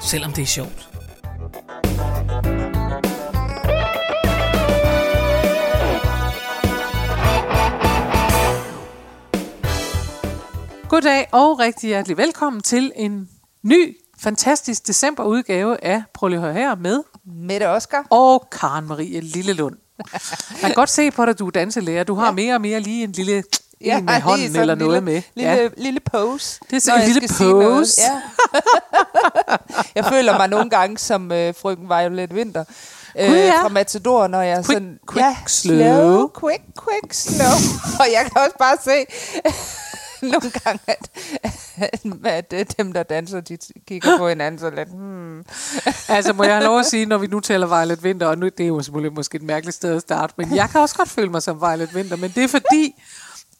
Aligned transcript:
selvom 0.00 0.32
det 0.32 0.42
er 0.42 0.46
sjovt. 0.46 0.88
Goddag 10.88 11.26
og 11.32 11.58
rigtig 11.58 11.88
hjertelig 11.88 12.16
velkommen 12.16 12.62
til 12.62 12.92
en 12.96 13.28
ny, 13.62 13.96
fantastisk 14.18 14.86
decemberudgave 14.86 15.84
af 15.84 16.02
Prøv 16.14 16.28
lige 16.28 16.38
at 16.38 16.42
høre 16.42 16.54
her 16.54 16.74
med 16.74 17.02
Mette 17.24 17.68
Oscar. 17.68 18.06
og 18.10 18.48
Karen 18.52 18.86
Marie 18.86 19.20
Lillelund. 19.20 19.76
Jeg 20.50 20.60
kan 20.60 20.74
godt 20.74 20.90
se 20.90 21.10
på 21.10 21.26
dig, 21.26 21.38
du 21.38 21.46
er 21.46 21.50
danselærer. 21.50 22.04
Du 22.04 22.14
har 22.14 22.26
ja. 22.26 22.32
mere 22.32 22.54
og 22.54 22.60
mere 22.60 22.80
lige 22.80 23.04
en 23.04 23.12
lille 23.12 23.44
en 23.80 24.04
med 24.04 24.20
hånden 24.20 24.46
sådan 24.46 24.60
eller 24.60 24.74
noget 24.74 25.02
lille, 25.02 25.04
med. 25.14 25.22
Lille, 25.34 25.50
Ja. 25.52 25.62
ja. 25.62 25.68
lille 25.76 26.00
pose. 26.00 26.60
Det 26.70 26.76
er 26.76 26.80
så 26.80 26.90
når 26.90 26.98
en 26.98 27.08
lille 27.08 27.28
pose. 27.28 28.00
Ja. 28.02 28.20
jeg 29.96 30.04
føler 30.04 30.38
mig 30.38 30.48
nogle 30.48 30.70
gange 30.70 30.98
som 30.98 31.32
øh, 31.32 31.54
frøken 31.54 31.88
Violet 31.88 32.32
Winter. 32.32 32.64
Øh, 33.18 33.30
ja. 33.30 33.62
fra 33.62 33.68
Matador, 33.68 34.26
når 34.26 34.42
jeg 34.42 34.56
Quick, 34.56 34.66
sådan... 34.66 34.98
quick, 35.12 35.24
ja, 35.24 35.36
slow. 35.46 36.30
Quick, 36.40 36.62
quick, 36.84 37.12
slow. 37.12 37.56
og 38.00 38.06
jeg 38.12 38.22
kan 38.32 38.42
også 38.42 38.56
bare 38.58 38.76
se 38.84 39.04
nogle 40.32 40.50
gange, 40.50 40.80
at, 40.86 41.10
at, 42.24 42.52
at 42.52 42.74
dem, 42.78 42.92
der 42.92 43.02
danser, 43.02 43.40
de 43.40 43.58
kigger 43.88 44.18
på 44.18 44.28
hinanden 44.28 44.58
så 44.58 44.70
lidt. 44.70 44.88
Hmm. 44.88 45.44
Altså 46.08 46.32
må 46.32 46.44
jeg 46.44 46.52
have 46.54 46.64
lov 46.64 46.78
at 46.78 46.86
sige, 46.86 47.06
når 47.06 47.18
vi 47.18 47.26
nu 47.26 47.40
taler 47.40 47.66
Violet 47.66 47.98
Winter, 48.02 48.26
og 48.26 48.38
nu 48.38 48.46
det 48.46 48.64
er 48.64 48.68
jo 48.68 48.82
selvfølgelig 48.82 49.14
måske 49.14 49.36
et 49.36 49.42
mærkeligt 49.42 49.76
sted 49.76 49.96
at 49.96 50.02
starte, 50.02 50.34
men 50.36 50.54
jeg 50.54 50.70
kan 50.70 50.80
også 50.80 50.94
godt 50.94 51.08
føle 51.08 51.30
mig 51.30 51.42
som 51.42 51.60
Violet 51.60 51.90
Winter, 51.94 52.16
men 52.16 52.32
det 52.34 52.44
er 52.44 52.48
fordi, 52.48 53.02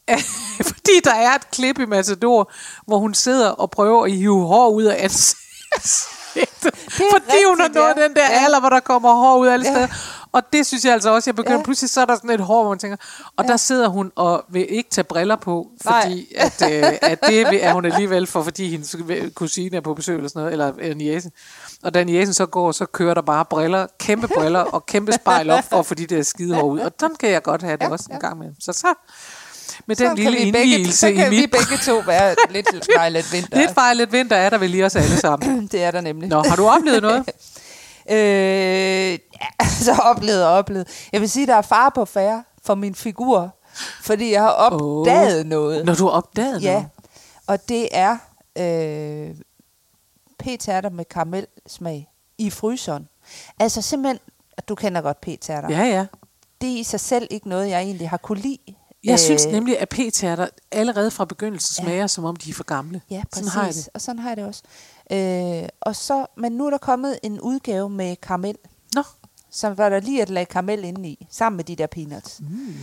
fordi 0.69 0.91
der 1.03 1.13
er 1.13 1.35
et 1.35 1.51
klip 1.51 1.79
i 1.79 1.85
Matador, 1.85 2.51
hvor 2.87 2.97
hun 2.97 3.13
sidder 3.13 3.49
og 3.49 3.71
prøver 3.71 4.05
at 4.05 4.11
hive 4.11 4.45
hår 4.47 4.69
ud 4.69 4.83
af 4.83 5.03
ansigtet. 5.03 6.13
Fordi 6.89 7.37
hun 7.47 7.59
har 7.59 7.65
rigtigt, 7.65 7.75
nået 7.75 7.93
ja. 7.97 8.03
den 8.03 8.15
der 8.15 8.21
Ja. 8.31 8.43
alder, 8.45 8.59
hvor 8.59 8.69
der 8.69 8.79
kommer 8.79 9.13
hår 9.13 9.37
ud 9.37 9.47
alle 9.47 9.65
Ja. 9.65 9.71
steder. 9.73 9.87
Og 10.31 10.41
det 10.53 10.65
synes 10.67 10.85
jeg 10.85 10.93
altså 10.93 11.09
også, 11.09 11.29
jeg 11.29 11.35
begynder, 11.35 11.57
Ja. 11.57 11.63
pludselig 11.63 11.89
så 11.89 12.01
er 12.01 12.05
der 12.05 12.15
sådan 12.15 12.29
et 12.29 12.39
hår, 12.39 12.61
hvor 12.63 12.71
man 12.71 12.79
tænker, 12.79 12.97
og 13.37 13.43
der 13.45 13.57
sidder 13.57 13.87
hun 13.87 14.11
og 14.15 14.43
vil 14.49 14.65
ikke 14.69 14.89
tage 14.89 15.03
briller 15.05 15.35
på, 15.35 15.67
fordi 15.81 16.33
at, 16.37 16.61
øh, 16.71 16.83
at 17.01 17.19
det 17.27 17.63
er 17.65 17.73
hun 17.73 17.85
alligevel 17.85 18.27
for, 18.27 18.43
fordi 18.43 18.69
hendes 18.69 18.95
kusine 19.35 19.77
er 19.77 19.81
på 19.81 19.93
besøg 19.93 20.15
eller 20.15 20.29
sådan 20.29 20.39
noget, 20.39 20.51
eller, 20.51 20.71
eller 20.79 20.95
niesen. 20.95 21.31
Og 21.83 21.93
da 21.93 22.03
niesen 22.03 22.33
så 22.33 22.45
går, 22.45 22.71
så 22.71 22.85
kører 22.85 23.13
der 23.13 23.21
bare 23.21 23.45
briller, 23.45 23.87
kæmpe 23.99 24.27
briller 24.27 24.59
og 24.59 24.85
kæmpe 24.85 25.11
spejl 25.11 25.49
op 25.49 25.63
for 25.69 25.79
at 25.79 25.85
få 25.85 25.93
de 25.93 26.05
der 26.05 26.23
skide 26.23 26.55
hår 26.55 26.63
ud. 26.63 26.79
Og 26.79 26.91
sådan 26.99 27.15
kan 27.15 27.29
jeg 27.29 27.43
godt 27.43 27.61
have 27.61 27.77
det 27.77 27.83
Ja, 27.83 27.89
også 27.91 28.05
en 28.09 28.13
ja. 28.15 28.19
gang 28.19 28.37
med. 28.39 28.47
Så 28.59 28.73
så 28.73 28.87
med 29.85 29.95
Så 29.95 30.03
den 30.03 30.15
kan 30.15 30.31
lille 30.31 30.45
vi 30.45 30.51
begge, 30.51 30.67
indvielse 30.67 30.97
så 30.97 31.07
i 31.07 31.13
kan 31.13 31.31
vi 31.31 31.41
mit... 31.41 31.51
begge 31.51 31.77
to 31.85 31.97
være 32.05 32.35
lidt 32.49 32.67
Violet 32.71 33.25
Winter. 33.33 33.57
Lidt 33.57 33.71
Violet 33.75 34.09
Winter 34.13 34.35
er 34.35 34.49
der 34.49 34.57
vel 34.57 34.69
lige 34.69 34.85
os 34.85 34.95
alle 34.95 35.17
sammen. 35.17 35.67
Det 35.71 35.83
er 35.83 35.91
der 35.91 36.01
nemlig. 36.01 36.29
Nå, 36.29 36.43
har 36.43 36.55
du 36.55 36.67
oplevet 36.67 37.01
noget? 37.01 37.23
Øh, 38.09 39.19
altså 39.59 39.91
oplevet 40.11 40.45
og 40.45 40.51
oplevet. 40.51 41.07
Jeg 41.11 41.21
vil 41.21 41.29
sige, 41.29 41.47
der 41.47 41.55
er 41.55 41.61
far 41.61 41.89
på 41.95 42.05
færre 42.05 42.43
for 42.63 42.75
min 42.75 42.95
figur, 42.95 43.55
fordi 44.01 44.31
jeg 44.31 44.41
har 44.41 44.49
opdaget 44.49 45.39
oh. 45.39 45.45
noget. 45.45 45.85
Når 45.85 45.95
du 45.95 46.03
har 46.03 46.11
opdaget 46.11 46.63
Ja, 46.63 46.73
noget? 46.73 46.87
og 47.47 47.69
det 47.69 47.87
er 47.91 48.17
øh, 48.57 49.35
p-tærter 50.39 50.89
med 50.89 51.05
karamelsmag 51.05 52.09
i 52.37 52.49
fryseren. 52.49 53.07
Altså 53.59 53.81
simpelthen, 53.81 54.19
du 54.69 54.75
kender 54.75 55.01
godt 55.01 55.21
p-tærter. 55.21 55.69
Ja, 55.69 55.83
ja. 55.85 56.05
Det 56.61 56.69
er 56.73 56.79
i 56.79 56.83
sig 56.83 56.99
selv 56.99 57.27
ikke 57.29 57.49
noget, 57.49 57.69
jeg 57.69 57.81
egentlig 57.81 58.09
har 58.09 58.17
kunne 58.17 58.39
lide. 58.39 58.75
Jeg 59.03 59.13
øh, 59.13 59.19
synes 59.19 59.45
Øh, 59.45 59.51
nemlig, 59.51 59.79
at 59.79 59.89
p-tærter 59.89 60.47
allerede 60.71 61.11
fra 61.11 61.25
begyndelsen 61.25 61.83
smager, 61.83 62.07
som 62.07 62.25
om 62.25 62.35
de 62.35 62.49
er 62.49 62.53
for 62.53 62.63
gamle. 62.63 63.01
Ja, 63.09 63.23
præcis. 63.31 63.45
Sådan 63.45 63.59
har 63.59 63.65
jeg 63.65 63.73
det. 63.75 63.89
Og 63.93 64.01
sådan 64.01 64.19
har 64.19 64.29
jeg 64.29 64.37
det 64.37 64.45
også. 64.45 64.61
Øh, 65.11 65.69
og 65.81 65.95
så, 65.95 66.25
men 66.37 66.51
nu 66.51 66.65
er 66.65 66.69
der 66.69 66.77
kommet 66.77 67.19
en 67.23 67.41
udgave 67.41 67.89
med 67.89 68.15
karamel. 68.15 68.55
Nå, 68.95 69.03
så 69.51 69.69
var 69.69 69.89
der 69.89 69.99
lige 69.99 70.21
et 70.21 70.29
lag 70.29 70.47
karamel 70.47 70.83
inde 70.83 71.09
i, 71.09 71.27
sammen 71.31 71.57
med 71.57 71.63
de 71.63 71.75
der 71.75 71.87
peanuts. 71.87 72.39
Mm. 72.39 72.73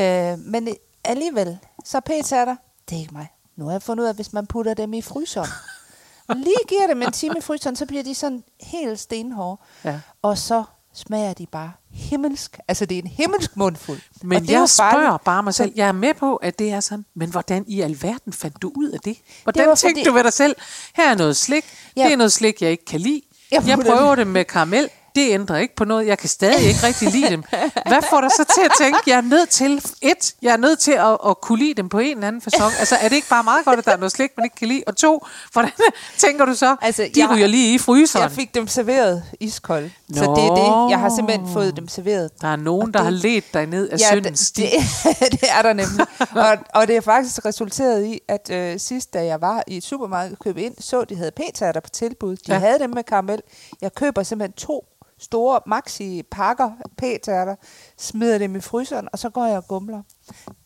Øh, 0.00 0.38
men 0.38 0.68
alligevel, 1.04 1.58
så 1.84 2.00
p-tærter, 2.00 2.56
det 2.88 2.96
er 2.96 3.00
ikke 3.00 3.14
mig. 3.14 3.28
Nu 3.56 3.64
har 3.64 3.72
jeg 3.72 3.82
fundet 3.82 4.02
ud 4.02 4.06
af, 4.06 4.10
at 4.10 4.16
hvis 4.16 4.32
man 4.32 4.46
putter 4.46 4.74
dem 4.74 4.94
i 4.94 5.02
fryseren, 5.02 5.48
lige 6.44 6.56
giver 6.68 6.86
dem 6.86 7.02
en 7.02 7.12
time 7.12 7.34
i 7.38 7.40
fryseren, 7.40 7.76
så 7.76 7.86
bliver 7.86 8.02
de 8.02 8.14
sådan 8.14 8.44
helt 8.60 9.00
stenhårde. 9.00 9.60
Ja. 9.84 10.00
Og 10.22 10.38
så 10.38 10.64
smager 10.94 11.32
de 11.32 11.46
bare 11.52 11.72
himmelsk. 11.90 12.58
Altså, 12.68 12.86
det 12.86 12.98
er 12.98 13.02
en 13.02 13.08
himmelsk 13.08 13.56
mundfuld. 13.56 13.98
og 14.20 14.26
men 14.26 14.42
det 14.42 14.50
er 14.50 14.54
jo 14.54 14.60
jeg 14.60 14.68
spørger 14.68 14.92
farligt. 14.92 15.24
bare 15.24 15.42
mig 15.42 15.54
selv. 15.54 15.72
Jeg 15.76 15.88
er 15.88 15.92
med 15.92 16.14
på, 16.14 16.36
at 16.36 16.58
det 16.58 16.70
er 16.70 16.80
sådan. 16.80 17.04
Men 17.16 17.30
hvordan 17.30 17.64
i 17.68 17.80
alverden 17.80 18.32
fandt 18.32 18.62
du 18.62 18.72
ud 18.76 18.88
af 18.90 18.98
det? 19.04 19.16
Hvordan 19.42 19.68
det 19.68 19.78
tænkte 19.78 19.98
fordi- 20.00 20.08
du 20.08 20.12
ved 20.12 20.24
dig 20.24 20.32
selv? 20.32 20.56
Her 20.94 21.10
er 21.10 21.14
noget 21.14 21.36
slik. 21.36 21.64
Ja. 21.96 22.04
Det 22.04 22.12
er 22.12 22.16
noget 22.16 22.32
slik, 22.32 22.62
jeg 22.62 22.70
ikke 22.70 22.84
kan 22.84 23.00
lide. 23.00 23.22
Jeg 23.50 23.62
Jeg 23.66 23.78
prøver 23.78 24.14
det 24.14 24.26
med 24.26 24.44
karamel. 24.44 24.88
Det 25.16 25.30
ændrer 25.30 25.56
ikke 25.56 25.76
på 25.76 25.84
noget. 25.84 26.06
Jeg 26.06 26.18
kan 26.18 26.28
stadig 26.28 26.68
ikke 26.68 26.86
rigtig 26.86 27.10
lide 27.12 27.28
dem. 27.30 27.42
Hvad 27.86 28.02
får 28.10 28.20
dig 28.20 28.30
så 28.30 28.44
til 28.54 28.62
at 28.64 28.70
tænke, 28.80 28.98
jeg 29.06 29.16
er 29.16 29.20
nødt 29.20 29.48
til, 29.48 29.82
et, 30.02 30.34
jeg 30.42 30.52
er 30.52 30.56
nødt 30.56 30.78
til 30.78 30.92
at, 30.92 31.18
at 31.28 31.40
kunne 31.40 31.58
lide 31.58 31.74
dem 31.74 31.88
på 31.88 31.98
en 31.98 32.16
eller 32.16 32.28
anden 32.28 32.42
fasong. 32.42 32.72
Altså, 32.78 32.96
er 33.00 33.08
det 33.08 33.16
ikke 33.16 33.28
bare 33.28 33.44
meget 33.44 33.64
godt, 33.64 33.78
at 33.78 33.84
der 33.84 33.92
er 33.92 33.96
noget 33.96 34.12
slik, 34.12 34.30
man 34.36 34.44
ikke 34.44 34.56
kan 34.56 34.68
lide? 34.68 34.82
Og 34.86 34.96
to, 34.96 35.26
hvordan 35.52 35.70
tænker 36.18 36.44
du 36.44 36.54
så, 36.54 36.76
Altså, 36.82 37.08
de 37.14 37.20
jeg- 37.20 37.30
ryger 37.30 37.46
lige 37.46 37.74
i 37.74 37.78
fryseren? 37.78 38.22
Jeg 38.22 38.32
fik 38.32 38.54
dem 38.54 38.66
serveret 38.68 39.22
iskold. 39.40 39.90
Så 40.14 40.24
Nå. 40.24 40.34
det 40.36 40.44
er 40.44 40.54
det. 40.54 40.90
Jeg 40.90 40.98
har 40.98 41.12
simpelthen 41.16 41.52
fået 41.52 41.76
dem 41.76 41.88
serveret. 41.88 42.30
Der 42.40 42.48
er 42.48 42.56
nogen, 42.56 42.86
Og 42.88 42.94
der 42.94 42.98
det- 43.00 43.04
har 43.04 43.10
ledt 43.10 43.54
dig 43.54 43.66
ned 43.66 43.88
af 43.88 43.98
Ja, 43.98 44.10
syndens 44.10 44.50
det, 44.50 44.68
sti. 44.72 44.78
det, 45.20 45.32
det 45.40 45.48
er 45.58 45.62
der 45.62 45.72
nemlig. 45.72 46.06
og, 46.36 46.56
og 46.74 46.86
det 46.88 46.96
er 46.96 47.00
faktisk 47.00 47.44
resulteret 47.44 48.04
i, 48.06 48.20
at 48.28 48.50
øh, 48.50 48.80
sidst, 48.80 49.14
da 49.14 49.24
jeg 49.24 49.40
var 49.40 49.62
i 49.66 49.76
et 49.76 49.84
supermarked 49.84 50.32
og 50.32 50.38
købte 50.38 50.62
ind, 50.62 50.74
så 50.80 51.04
de 51.04 51.16
havde 51.16 51.30
p-tærter 51.36 51.80
på 51.80 51.90
tilbud. 51.90 52.36
De 52.36 52.40
ja. 52.52 52.58
havde 52.58 52.78
dem 52.78 52.90
med 52.90 53.02
karamel. 53.02 53.40
Jeg 53.82 53.94
køber 53.94 54.22
simpelthen 54.22 54.52
to 54.52 54.84
store 55.20 55.60
maxi 55.66 56.22
pakker 56.30 56.70
p-tærter, 56.98 57.54
smider 57.98 58.38
dem 58.38 58.56
i 58.56 58.60
fryseren, 58.60 59.08
og 59.12 59.18
så 59.18 59.30
går 59.30 59.46
jeg 59.46 59.56
og 59.56 59.68
gumler. 59.68 60.02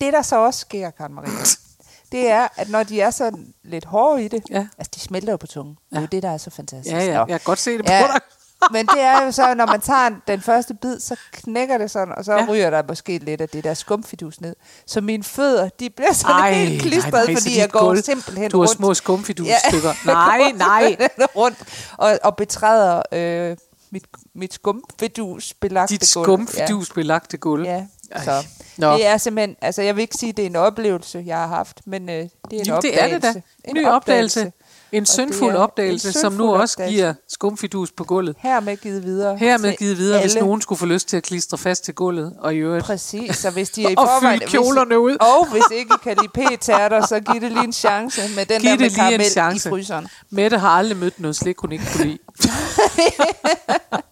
Det, 0.00 0.12
der 0.12 0.22
så 0.22 0.36
også 0.36 0.60
sker, 0.60 0.90
Karen 0.90 1.14
Marie, 1.14 1.30
det 2.12 2.30
er, 2.30 2.48
at 2.56 2.68
når 2.70 2.82
de 2.82 3.00
er 3.00 3.10
sådan 3.10 3.54
lidt 3.64 3.84
hårde 3.84 4.24
i 4.24 4.28
det, 4.28 4.42
Ja. 4.50 4.66
altså 4.78 4.90
de 4.94 5.00
smelter 5.00 5.32
jo 5.32 5.36
på 5.36 5.46
tungen. 5.46 5.76
Det 5.90 5.96
er 5.96 6.00
jo 6.00 6.06
det, 6.12 6.22
der 6.22 6.30
er 6.30 6.38
så 6.38 6.50
fantastisk. 6.50 6.94
Ja, 6.96 7.04
ja, 7.04 7.18
jeg 7.18 7.26
kan 7.28 7.40
godt 7.44 7.58
se 7.58 7.78
det 7.78 7.86
på 7.86 7.92
Ja, 7.92 7.98
dig. 8.12 8.20
men 8.72 8.86
det 8.86 9.00
er 9.00 9.24
jo 9.24 9.32
så, 9.32 9.54
når 9.54 9.66
man 9.66 9.80
tager 9.80 10.10
den 10.28 10.40
første 10.40 10.74
bid, 10.74 11.00
så 11.00 11.16
knækker 11.32 11.78
det 11.78 11.90
sådan, 11.90 12.14
og 12.16 12.24
så 12.24 12.32
Ja. 12.32 12.38
ja. 12.42 12.46
ryger 12.50 12.70
der 12.70 12.82
måske 12.88 13.18
lidt 13.18 13.40
af 13.40 13.48
det 13.48 13.64
der 13.64 13.74
skumfidus 13.74 14.40
ned. 14.40 14.56
Så 14.86 15.00
mine 15.00 15.24
fødder, 15.24 15.68
de 15.80 15.90
bliver 15.90 16.12
sådan 16.12 16.34
Ej, 16.36 16.52
helt 16.52 16.94
så 17.02 17.10
fordi 17.10 17.58
jeg 17.58 17.70
går 17.70 17.80
gulv- 17.94 18.02
simpelthen 18.02 18.50
Du 18.50 18.56
har 18.58 18.66
rundt. 18.66 18.76
små 18.76 18.94
skumfidusstykker. 18.94 19.88
jeg 20.06 20.14
Nej, 20.14 20.52
nej. 20.52 20.96
rundt 21.36 21.58
og, 21.98 22.18
og 22.24 22.36
betræder 22.36 23.02
øh, 23.12 23.56
mit, 23.90 24.04
mit 24.34 24.52
skumfidus 24.54 25.54
belagte 25.54 25.92
Dit 25.96 26.10
gulv. 26.14 26.24
skumfidus 26.24 26.90
belagte 26.90 27.36
gulv. 27.36 27.64
Ja, 27.64 27.74
Ej. 27.76 27.86
ja. 28.16 28.22
så 28.42 28.46
Nå. 28.76 28.92
det 28.96 29.06
er 29.06 29.16
simpelthen, 29.16 29.56
altså 29.62 29.82
jeg 29.82 29.96
vil 29.96 30.02
ikke 30.02 30.16
sige, 30.16 30.32
det 30.32 30.42
er 30.42 30.46
en 30.46 30.56
oplevelse, 30.56 31.22
jeg 31.26 31.36
har 31.36 31.46
haft, 31.46 31.80
men 31.86 32.08
øh, 32.08 32.14
det 32.14 32.22
er 32.24 32.28
en 32.50 32.56
Jo, 32.58 32.60
det 32.64 32.74
opdagelse. 32.74 33.28
er 33.28 33.32
det 33.32 33.34
da. 33.34 33.40
En 33.70 33.74
Ny 33.74 33.86
opdagelse. 33.86 34.52
En 34.92 35.06
syndfuld 35.06 35.56
opdagelse, 35.56 36.08
en 36.08 36.12
som 36.12 36.32
nu 36.32 36.54
også 36.54 36.74
opdagelse. 36.74 36.96
giver 36.96 37.14
skumfidus 37.28 37.92
på 37.92 38.04
gulvet. 38.04 38.36
Hermed 38.38 38.76
givet 38.76 39.04
videre. 39.04 39.36
Hermed 39.36 39.76
givet 39.76 39.98
videre, 39.98 40.20
hvis 40.20 40.36
alle. 40.36 40.46
nogen 40.46 40.60
skulle 40.60 40.78
få 40.78 40.86
lyst 40.86 41.08
til 41.08 41.16
at 41.16 41.22
klistre 41.22 41.58
fast 41.58 41.84
til 41.84 41.94
gulvet, 41.94 42.32
og 42.38 42.54
i 42.54 42.58
øvrigt. 42.58 42.84
Præcis, 42.84 43.36
så 43.36 43.50
hvis 43.50 43.70
de 43.70 43.84
er 43.86 43.88
i 43.88 43.94
Og 43.96 44.08
forvejen... 44.08 44.40
fylde 44.40 44.50
kjolerne 44.50 45.00
ud. 45.00 45.10
Hvis, 45.10 45.18
og 45.38 45.50
hvis 45.50 45.78
ikke 45.78 45.94
kan 46.02 46.16
lide 46.16 46.56
p-tærter, 46.56 47.06
så 47.06 47.20
giv 47.20 47.40
det 47.40 47.52
lige 47.52 47.64
en 47.64 47.72
chance 47.72 48.20
med 48.36 48.46
den 48.46 48.60
Giv 48.60 48.70
der 48.70 48.78
med 48.78 48.90
karamel 48.90 49.56
i 49.56 49.58
fryseren. 49.58 50.08
Mette 50.30 50.58
har 50.58 50.68
aldrig 50.68 50.96
mødt 50.98 51.20
noget 51.20 51.36
slik, 51.36 51.58
hun 51.58 51.72
ikke 51.72 51.84
kunne 51.92 52.04
lide. 52.04 52.18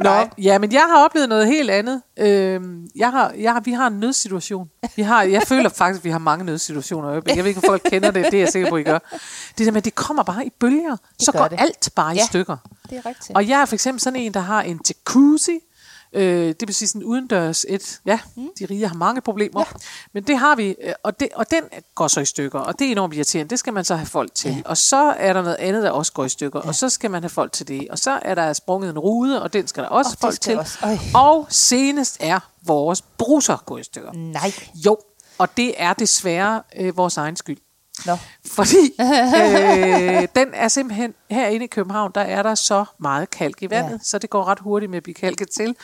Hvad 0.00 0.10
med 0.10 0.16
Nå, 0.18 0.30
dig? 0.36 0.44
ja, 0.44 0.58
men 0.58 0.72
jeg 0.72 0.82
har 0.82 1.04
oplevet 1.04 1.28
noget 1.28 1.46
helt 1.46 1.70
andet. 1.70 2.02
Øhm, 2.18 2.86
jeg 2.96 3.10
har, 3.10 3.32
jeg 3.38 3.52
har, 3.52 3.60
vi 3.60 3.72
har 3.72 3.86
en 3.86 4.00
nødsituation. 4.00 4.70
Vi 4.96 5.02
har, 5.02 5.22
jeg 5.22 5.42
føler 5.52 5.68
faktisk, 5.68 6.00
at 6.00 6.04
vi 6.04 6.10
har 6.10 6.18
mange 6.18 6.44
nødsituationer 6.44 7.12
i. 7.12 7.20
Jeg 7.26 7.36
ved 7.36 7.44
ikke, 7.46 7.58
om 7.58 7.64
folk 7.66 7.82
kender 7.90 8.10
det. 8.10 8.24
Det 8.24 8.34
er 8.34 8.38
jeg 8.38 8.48
sikker 8.48 8.68
på, 8.68 8.76
at 8.76 8.80
I 8.80 8.84
gør. 8.84 8.98
Det 9.58 9.66
der 9.66 9.72
med, 9.72 9.76
at 9.80 9.84
det 9.84 9.94
kommer 9.94 10.22
bare 10.22 10.46
i 10.46 10.50
bølger. 10.60 10.96
Så 11.18 11.32
gør 11.32 11.38
går 11.38 11.48
det. 11.48 11.60
alt 11.60 11.88
bare 11.96 12.14
i 12.14 12.18
Ja. 12.18 12.24
stykker. 12.26 12.56
Det 12.90 12.98
er 12.98 13.06
rigtigt. 13.06 13.30
Og 13.36 13.48
jeg 13.48 13.60
er 13.60 13.64
for 13.64 13.74
eksempel 13.74 14.00
sådan 14.00 14.20
en, 14.20 14.34
der 14.34 14.40
har 14.40 14.62
en 14.62 14.80
jacuzzi, 14.88 15.58
Øh, 16.14 16.46
det 16.60 16.68
vil 16.68 16.74
sige 16.74 16.88
sådan 16.88 17.04
udendørs 17.04 17.64
et. 17.68 18.00
Ja, 18.06 18.18
mm. 18.36 18.48
de 18.58 18.66
rige 18.70 18.88
har 18.88 18.94
mange 18.94 19.20
problemer. 19.20 19.60
Ja. 19.60 19.78
Men 20.12 20.22
det 20.22 20.38
har 20.38 20.56
vi, 20.56 20.76
øh, 20.82 20.92
og, 21.02 21.20
det, 21.20 21.28
og 21.34 21.50
den 21.50 21.62
går 21.94 22.08
så 22.08 22.20
i 22.20 22.24
stykker, 22.24 22.58
og 22.58 22.78
det 22.78 22.86
er 22.86 22.92
enormt 22.92 23.14
irriterende. 23.14 23.50
Det 23.50 23.58
skal 23.58 23.72
man 23.72 23.84
så 23.84 23.96
have 23.96 24.06
folk 24.06 24.34
til. 24.34 24.50
Ja. 24.50 24.62
Og 24.64 24.76
så 24.76 25.14
er 25.16 25.32
der 25.32 25.42
noget 25.42 25.56
andet, 25.56 25.82
der 25.82 25.90
også 25.90 26.12
går 26.12 26.24
i 26.24 26.28
stykker, 26.28 26.60
ja. 26.64 26.68
og 26.68 26.74
så 26.74 26.88
skal 26.88 27.10
man 27.10 27.22
have 27.22 27.30
folk 27.30 27.52
til 27.52 27.68
det. 27.68 27.88
Og 27.90 27.98
så 27.98 28.20
er 28.22 28.34
der 28.34 28.52
sprunget 28.52 28.90
en 28.90 28.98
rude, 28.98 29.42
og 29.42 29.52
den 29.52 29.66
skal 29.66 29.82
der 29.82 29.88
også 29.88 30.10
oh, 30.10 30.20
folk 30.20 30.40
til. 30.40 30.58
Også. 30.58 30.78
Og 31.14 31.46
senest 31.48 32.16
er 32.20 32.40
vores 32.66 33.02
bruser 33.02 33.56
gået 33.66 33.80
i 33.80 33.84
stykker. 33.84 34.12
Nej. 34.12 34.52
Jo, 34.74 34.98
og 35.38 35.56
det 35.56 35.74
er 35.76 35.92
desværre 35.92 36.62
øh, 36.76 36.96
vores 36.96 37.16
egen 37.16 37.36
skyld. 37.36 37.58
Nå. 38.06 38.16
Fordi 38.46 38.76
øh, 39.00 40.28
den 40.36 40.48
er 40.54 40.68
simpelthen, 40.68 41.14
herinde 41.30 41.64
i 41.64 41.68
København, 41.68 42.12
der 42.14 42.20
er 42.20 42.42
der 42.42 42.54
så 42.54 42.84
meget 42.98 43.30
kalk 43.30 43.62
i 43.62 43.70
vandet, 43.70 43.92
ja. 43.92 43.98
så 44.02 44.18
det 44.18 44.30
går 44.30 44.44
ret 44.44 44.58
hurtigt 44.58 44.90
med 44.90 44.96
at 44.96 45.02
blive 45.02 45.14
kalket 45.14 45.50
til. 45.50 45.76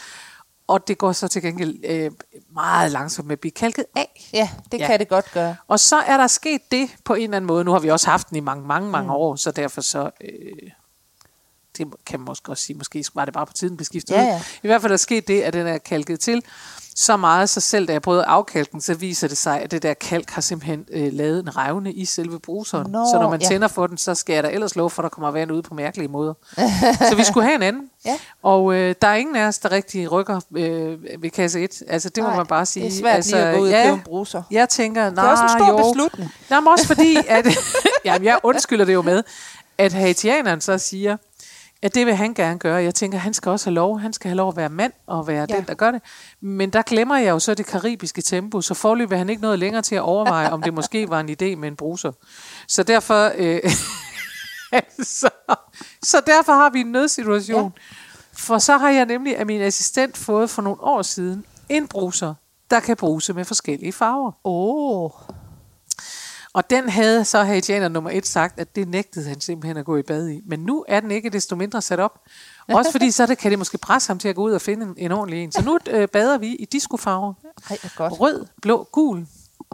Og 0.66 0.88
det 0.88 0.98
går 0.98 1.12
så 1.12 1.28
til 1.28 1.42
gengæld 1.42 1.76
øh, 1.84 2.10
meget 2.54 2.92
langsomt 2.92 3.28
med 3.28 3.32
at 3.32 3.40
blive 3.40 3.52
kalket 3.52 3.84
af. 3.96 4.30
Ja, 4.32 4.50
det 4.72 4.80
ja. 4.80 4.86
kan 4.86 4.98
det 4.98 5.08
godt 5.08 5.32
gøre. 5.32 5.56
Og 5.68 5.80
så 5.80 5.96
er 5.96 6.16
der 6.16 6.26
sket 6.26 6.60
det 6.70 6.90
på 7.04 7.14
en 7.14 7.22
eller 7.22 7.36
anden 7.36 7.46
måde. 7.46 7.64
Nu 7.64 7.72
har 7.72 7.78
vi 7.78 7.90
også 7.90 8.10
haft 8.10 8.28
den 8.28 8.36
i 8.36 8.40
mange, 8.40 8.66
mange, 8.66 8.90
mange 8.90 9.08
mm. 9.08 9.14
år, 9.14 9.36
så 9.36 9.50
derfor 9.50 9.80
så... 9.80 10.10
Øh, 10.20 10.70
det 11.78 11.86
kan 12.06 12.20
man 12.20 12.24
måske 12.24 12.52
også 12.52 12.64
sige, 12.64 12.76
måske 12.76 13.04
var 13.14 13.24
det 13.24 13.34
bare 13.34 13.46
på 13.46 13.52
tiden 13.52 13.76
beskiftet 13.76 14.14
ja, 14.14 14.22
ja. 14.22 14.42
I 14.62 14.66
hvert 14.66 14.82
fald 14.82 14.92
er 14.92 14.96
sket 14.96 15.28
det, 15.28 15.42
at 15.42 15.52
den 15.52 15.66
er 15.66 15.78
kalket 15.78 16.20
til 16.20 16.42
så 16.96 17.16
meget, 17.16 17.48
så 17.48 17.60
selv 17.60 17.88
da 17.88 17.92
jeg 17.92 18.02
prøvede 18.02 18.25
afkalken, 18.25 18.81
så 18.81 18.94
viser 18.94 19.28
det 19.28 19.38
sig, 19.38 19.60
at 19.60 19.70
det 19.70 19.82
der 19.82 19.94
kalk 19.94 20.31
har 20.31 20.40
simpelthen 20.40 20.84
øh, 20.92 21.12
lavet 21.12 21.40
en 21.40 21.56
revne 21.56 21.92
i 21.92 22.04
selve 22.04 22.40
bruseren. 22.40 22.90
Nå, 22.90 23.06
så 23.12 23.19
når 23.20 23.31
man 23.31 23.40
ja. 23.40 23.48
tænder 23.48 23.69
for 23.69 23.87
den, 23.87 23.98
så 23.98 24.14
skal 24.14 24.34
jeg 24.34 24.42
da 24.42 24.48
ellers 24.48 24.76
love 24.76 24.90
for, 24.90 25.02
at 25.02 25.04
der 25.04 25.08
kommer 25.08 25.31
vand 25.31 25.52
ud 25.52 25.62
på 25.62 25.75
mærkelige 25.75 26.08
måder. 26.08 26.34
så 27.10 27.14
vi 27.16 27.25
skulle 27.25 27.44
have 27.46 27.56
en 27.56 27.62
anden. 27.62 27.82
Ja. 28.04 28.19
Og 28.42 28.75
øh, 28.75 28.94
der 29.02 29.08
er 29.08 29.14
ingen 29.14 29.37
af 29.37 29.46
os, 29.46 29.58
der 29.58 29.72
rigtig 29.72 30.12
rykker 30.12 30.40
øh, 30.56 31.22
ved 31.22 31.31
kasse 31.31 31.60
1. 31.60 31.82
Altså, 31.88 32.08
det 32.08 32.22
nej, 32.22 32.31
må 32.31 32.37
man 32.37 32.46
bare 32.46 32.66
sige. 32.66 32.84
det 32.84 32.92
er 32.92 33.00
svært 33.00 33.14
altså, 33.14 33.37
lige 33.37 33.46
at 33.46 33.56
gå 33.56 33.62
ud 33.62 33.69
ja, 33.69 33.78
og 33.78 33.84
købe 33.84 33.94
en 33.94 34.02
bruser. 34.04 34.42
Jeg 34.50 34.69
tænker, 34.69 35.10
nej, 35.10 35.10
Det 35.10 35.19
er 35.19 35.31
også 35.31 35.42
en 35.42 35.48
stor 35.48 35.69
jo. 35.69 35.88
beslutning. 35.88 36.31
Nej, 36.50 36.60
men 36.60 36.69
også 36.69 36.87
fordi, 36.87 37.16
at, 37.28 37.46
jamen, 38.04 38.25
jeg 38.25 38.38
undskylder 38.42 38.84
det 38.84 38.94
jo 38.94 39.02
med, 39.02 39.22
at 39.78 39.92
haitianeren 39.92 40.60
så 40.60 40.78
siger, 40.78 41.16
Ja, 41.82 41.88
det 41.88 42.06
vil 42.06 42.14
han 42.14 42.34
gerne 42.34 42.58
gøre. 42.58 42.82
Jeg 42.82 42.94
tænker, 42.94 43.18
han 43.18 43.34
skal 43.34 43.50
også 43.50 43.66
have 43.66 43.74
lov. 43.74 44.00
Han 44.00 44.12
skal 44.12 44.28
have 44.28 44.36
lov 44.36 44.48
at 44.48 44.56
være 44.56 44.68
mand 44.68 44.92
og 45.06 45.26
være 45.26 45.46
ja. 45.50 45.56
den, 45.56 45.64
der 45.64 45.74
gør 45.74 45.90
det. 45.90 46.02
Men 46.40 46.70
der 46.70 46.82
glemmer 46.82 47.16
jeg 47.16 47.30
jo 47.30 47.38
så 47.38 47.54
det 47.54 47.66
karibiske 47.66 48.22
tempo, 48.22 48.60
så 48.60 48.74
forløb 48.74 49.12
han 49.12 49.30
ikke 49.30 49.42
noget 49.42 49.58
længere 49.58 49.82
til 49.82 49.94
at 49.94 50.00
overveje, 50.00 50.50
om 50.50 50.62
det 50.62 50.74
måske 50.74 51.08
var 51.08 51.20
en 51.20 51.28
idé 51.28 51.56
med 51.56 51.68
en 51.68 51.76
bruser. 51.76 52.12
Så 52.68 52.82
derfor, 52.82 53.32
øh, 53.36 53.60
så, 55.20 55.28
så 56.02 56.22
derfor 56.26 56.52
har 56.52 56.70
vi 56.70 56.80
en 56.80 56.92
nødsituation. 56.92 57.72
Ja. 57.76 57.82
For 58.32 58.58
så 58.58 58.76
har 58.76 58.90
jeg 58.90 59.06
nemlig 59.06 59.36
af 59.36 59.46
min 59.46 59.60
assistent 59.60 60.16
fået 60.16 60.50
for 60.50 60.62
nogle 60.62 60.80
år 60.80 61.02
siden 61.02 61.44
en 61.68 61.88
bruser, 61.88 62.34
der 62.70 62.80
kan 62.80 62.96
bruse 62.96 63.32
med 63.32 63.44
forskellige 63.44 63.92
farver. 63.92 64.32
Åh. 64.44 65.04
Oh. 65.04 65.10
Og 66.52 66.70
den 66.70 66.88
havde 66.88 67.25
så 67.25 67.43
haitianer 67.43 67.88
nummer 67.88 68.11
et 68.11 68.26
sagt, 68.26 68.61
at 68.61 68.76
det 68.76 68.88
nægtede 68.88 69.29
han 69.29 69.41
simpelthen 69.41 69.76
at 69.76 69.85
gå 69.85 69.97
i 69.97 70.02
bad 70.02 70.29
i. 70.29 70.41
Men 70.47 70.61
nu 70.61 70.85
er 70.88 71.00
den 71.00 71.11
ikke 71.11 71.31
desto 71.31 71.56
mindre 71.56 71.82
sat 71.82 72.00
op. 72.00 72.20
Også 72.69 72.93
fordi 72.93 73.11
så 73.11 73.26
det, 73.26 73.38
kan 73.38 73.50
det 73.50 73.58
måske 73.58 73.79
presse 73.79 74.08
ham 74.08 74.19
til 74.19 74.29
at 74.29 74.35
gå 74.35 74.43
ud 74.43 74.52
og 74.52 74.61
finde 74.61 74.87
en, 74.87 74.94
en 74.97 75.12
ordentlig 75.12 75.43
en. 75.43 75.52
Så 75.52 75.62
nu 75.62 75.79
øh, 75.91 76.08
bader 76.08 76.38
vi 76.38 76.47
i 76.47 76.64
diskofarver. 76.64 77.35
Ej, 77.70 77.79
godt. 77.97 78.20
Rød, 78.20 78.47
blå, 78.62 78.88
gul. 78.93 79.26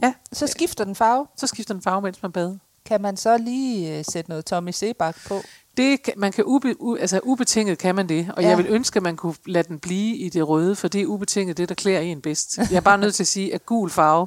Ja. 0.02 0.14
Så 0.32 0.46
skifter 0.46 0.84
den 0.84 0.94
farve? 0.94 1.26
Så 1.36 1.46
skifter 1.46 1.74
den 1.74 1.82
farve, 1.82 2.02
mens 2.02 2.22
man 2.22 2.32
bader. 2.32 2.56
Kan 2.84 3.00
man 3.00 3.16
så 3.16 3.38
lige 3.38 3.98
øh, 3.98 4.04
sætte 4.04 4.30
noget 4.30 4.44
Tommy 4.44 4.70
Sebak 4.70 5.16
på? 5.28 5.40
Det, 5.76 6.00
man 6.16 6.32
kan 6.32 6.44
ube, 6.46 6.74
u, 6.82 6.96
altså 6.96 7.20
ubetinget 7.22 7.78
kan 7.78 7.94
man 7.94 8.08
det, 8.08 8.32
og 8.36 8.42
ja. 8.42 8.48
jeg 8.48 8.58
vil 8.58 8.66
ønske, 8.68 8.96
at 8.96 9.02
man 9.02 9.16
kunne 9.16 9.34
lade 9.46 9.68
den 9.68 9.78
blive 9.78 10.16
i 10.16 10.28
det 10.28 10.48
røde, 10.48 10.76
for 10.76 10.88
det 10.88 11.00
er 11.00 11.06
ubetinget 11.06 11.56
det, 11.56 11.68
der 11.68 11.74
klæder 11.74 12.00
en 12.00 12.20
bedst. 12.20 12.58
Jeg 12.58 12.76
er 12.76 12.80
bare 12.80 12.98
nødt 12.98 13.14
til 13.14 13.22
at 13.22 13.26
sige, 13.26 13.54
at 13.54 13.66
gul 13.66 13.90
farve 13.90 14.26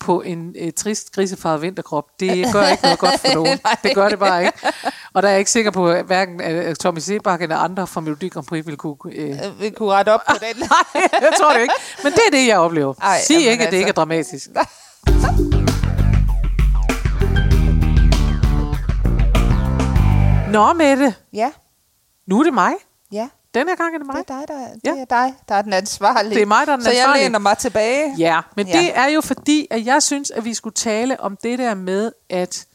på 0.00 0.22
en 0.22 0.54
øh, 0.58 0.72
trist, 0.72 1.12
grisefarvet 1.12 1.62
vinterkrop, 1.62 2.04
det 2.20 2.52
gør 2.52 2.66
ikke 2.68 2.82
noget 2.82 2.98
godt 2.98 3.20
for 3.20 3.34
nogen. 3.42 3.58
det 3.82 3.94
gør 3.94 4.08
det 4.08 4.18
bare 4.18 4.44
ikke. 4.46 4.58
Og 5.12 5.22
der 5.22 5.28
er 5.28 5.32
jeg 5.32 5.38
ikke 5.38 5.50
sikker 5.50 5.70
på, 5.70 5.90
at 5.90 6.04
hverken 6.04 6.40
at 6.40 6.78
Tommy 6.78 6.98
Sebak 6.98 7.42
eller 7.42 7.56
andre 7.56 7.86
fra 7.86 8.00
Melodi 8.00 8.28
Grand 8.28 8.46
Prix 8.46 8.66
vil 8.66 8.76
kunne... 8.76 8.96
Øh... 9.12 9.30
øh 9.30 9.60
vil 9.60 9.72
kunne 9.72 9.92
rette 9.92 10.12
op 10.12 10.20
på 10.28 10.34
den. 10.46 10.56
Nej, 10.60 11.08
jeg 11.12 11.32
tror 11.40 11.52
det 11.52 11.60
ikke. 11.60 11.74
Men 12.02 12.12
det 12.12 12.20
er 12.26 12.30
det, 12.30 12.46
jeg 12.46 12.58
oplever. 12.58 12.94
Ej, 13.02 13.20
Sig 13.20 13.36
ikke, 13.36 13.50
at 13.50 13.52
altså. 13.52 13.70
det 13.70 13.76
ikke 13.76 13.88
er 13.88 13.92
dramatisk. 13.92 14.48
Nå, 20.52 20.72
Mette. 20.72 21.14
Ja? 21.32 21.50
Nu 22.26 22.38
er 22.40 22.44
det 22.44 22.54
mig. 22.54 22.72
Ja. 23.56 23.60
Denne 23.60 23.76
gang 23.76 23.94
er 23.94 23.98
det 23.98 24.06
mig. 24.06 24.16
Det 24.16 24.30
er 24.30 24.38
dig, 24.38 24.48
der, 24.48 24.72
det 24.74 24.96
ja. 24.96 25.00
er, 25.00 25.04
dig, 25.04 25.34
der 25.48 25.54
er 25.54 25.62
den 25.62 25.72
ansvarlige. 25.72 26.34
Det 26.34 26.42
er 26.42 26.46
mig, 26.46 26.66
der 26.66 26.72
er 26.72 26.76
den 26.76 26.84
Så 26.84 26.90
ansvarlige. 26.90 27.22
jeg 27.22 27.22
læner 27.30 27.38
mig 27.38 27.58
tilbage. 27.58 28.14
Ja, 28.18 28.40
men 28.56 28.66
ja. 28.66 28.78
det 28.78 28.98
er 28.98 29.06
jo 29.06 29.20
fordi, 29.20 29.66
at 29.70 29.86
jeg 29.86 30.02
synes, 30.02 30.30
at 30.30 30.44
vi 30.44 30.54
skulle 30.54 30.74
tale 30.74 31.20
om 31.20 31.36
det 31.42 31.58
der 31.58 31.74
med, 31.74 32.12
at 32.30 32.66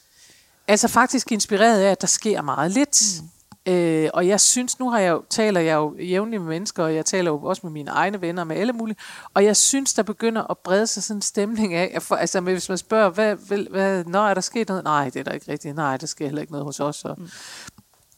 altså 0.68 0.88
faktisk 0.88 1.32
inspireret 1.32 1.82
af, 1.82 1.92
at 1.92 2.02
der 2.02 2.08
sker 2.08 2.42
meget 2.42 2.72
lidt. 2.72 3.02
Mm. 3.22 3.28
Øh, 3.66 4.10
og 4.14 4.28
jeg 4.28 4.40
synes, 4.42 4.80
nu 4.80 4.90
har 4.90 5.00
jeg 5.00 5.12
jo, 5.12 5.24
taler 5.30 5.62
jeg 5.62 5.76
jo 5.76 5.96
jævnligt 6.00 6.42
med 6.42 6.50
mennesker, 6.50 6.84
og 6.84 6.96
jeg 6.96 7.06
taler 7.06 7.32
jo 7.32 7.38
også 7.44 7.60
med 7.64 7.72
mine 7.72 7.92
egne 7.92 8.22
venner, 8.22 8.44
med 8.44 8.56
alle 8.56 8.74
mulige, 8.74 8.98
og 9.34 9.46
jeg 9.46 9.58
synes, 9.58 9.94
der 9.94 10.04
begynder 10.04 10.52
at 10.52 10.58
brede 10.58 10.88
sig 10.88 11.04
sådan 11.04 11.18
en 11.18 11.22
stemning 11.22 11.74
af, 11.74 11.98
for, 12.02 12.16
altså 12.16 12.42
hvis 12.42 12.70
man 12.70 12.78
spørger, 12.78 13.10
hvad, 13.10 13.36
hvad, 13.36 13.58
hvad, 13.70 14.04
nå, 14.04 14.20
er 14.20 14.34
der 14.34 14.42
sket 14.42 14.68
noget? 14.68 14.84
Nej, 14.84 15.06
det 15.06 15.20
er 15.20 15.24
der 15.24 15.32
ikke 15.32 15.52
rigtigt. 15.52 15.76
Nej, 15.76 15.98
der 15.98 16.08
sker 16.08 16.26
heller 16.26 16.42
ikke 16.42 16.52
noget 16.52 16.66
hos 16.66 16.80
os. 16.80 17.06
Og, 17.06 17.16
mm. 17.18 17.30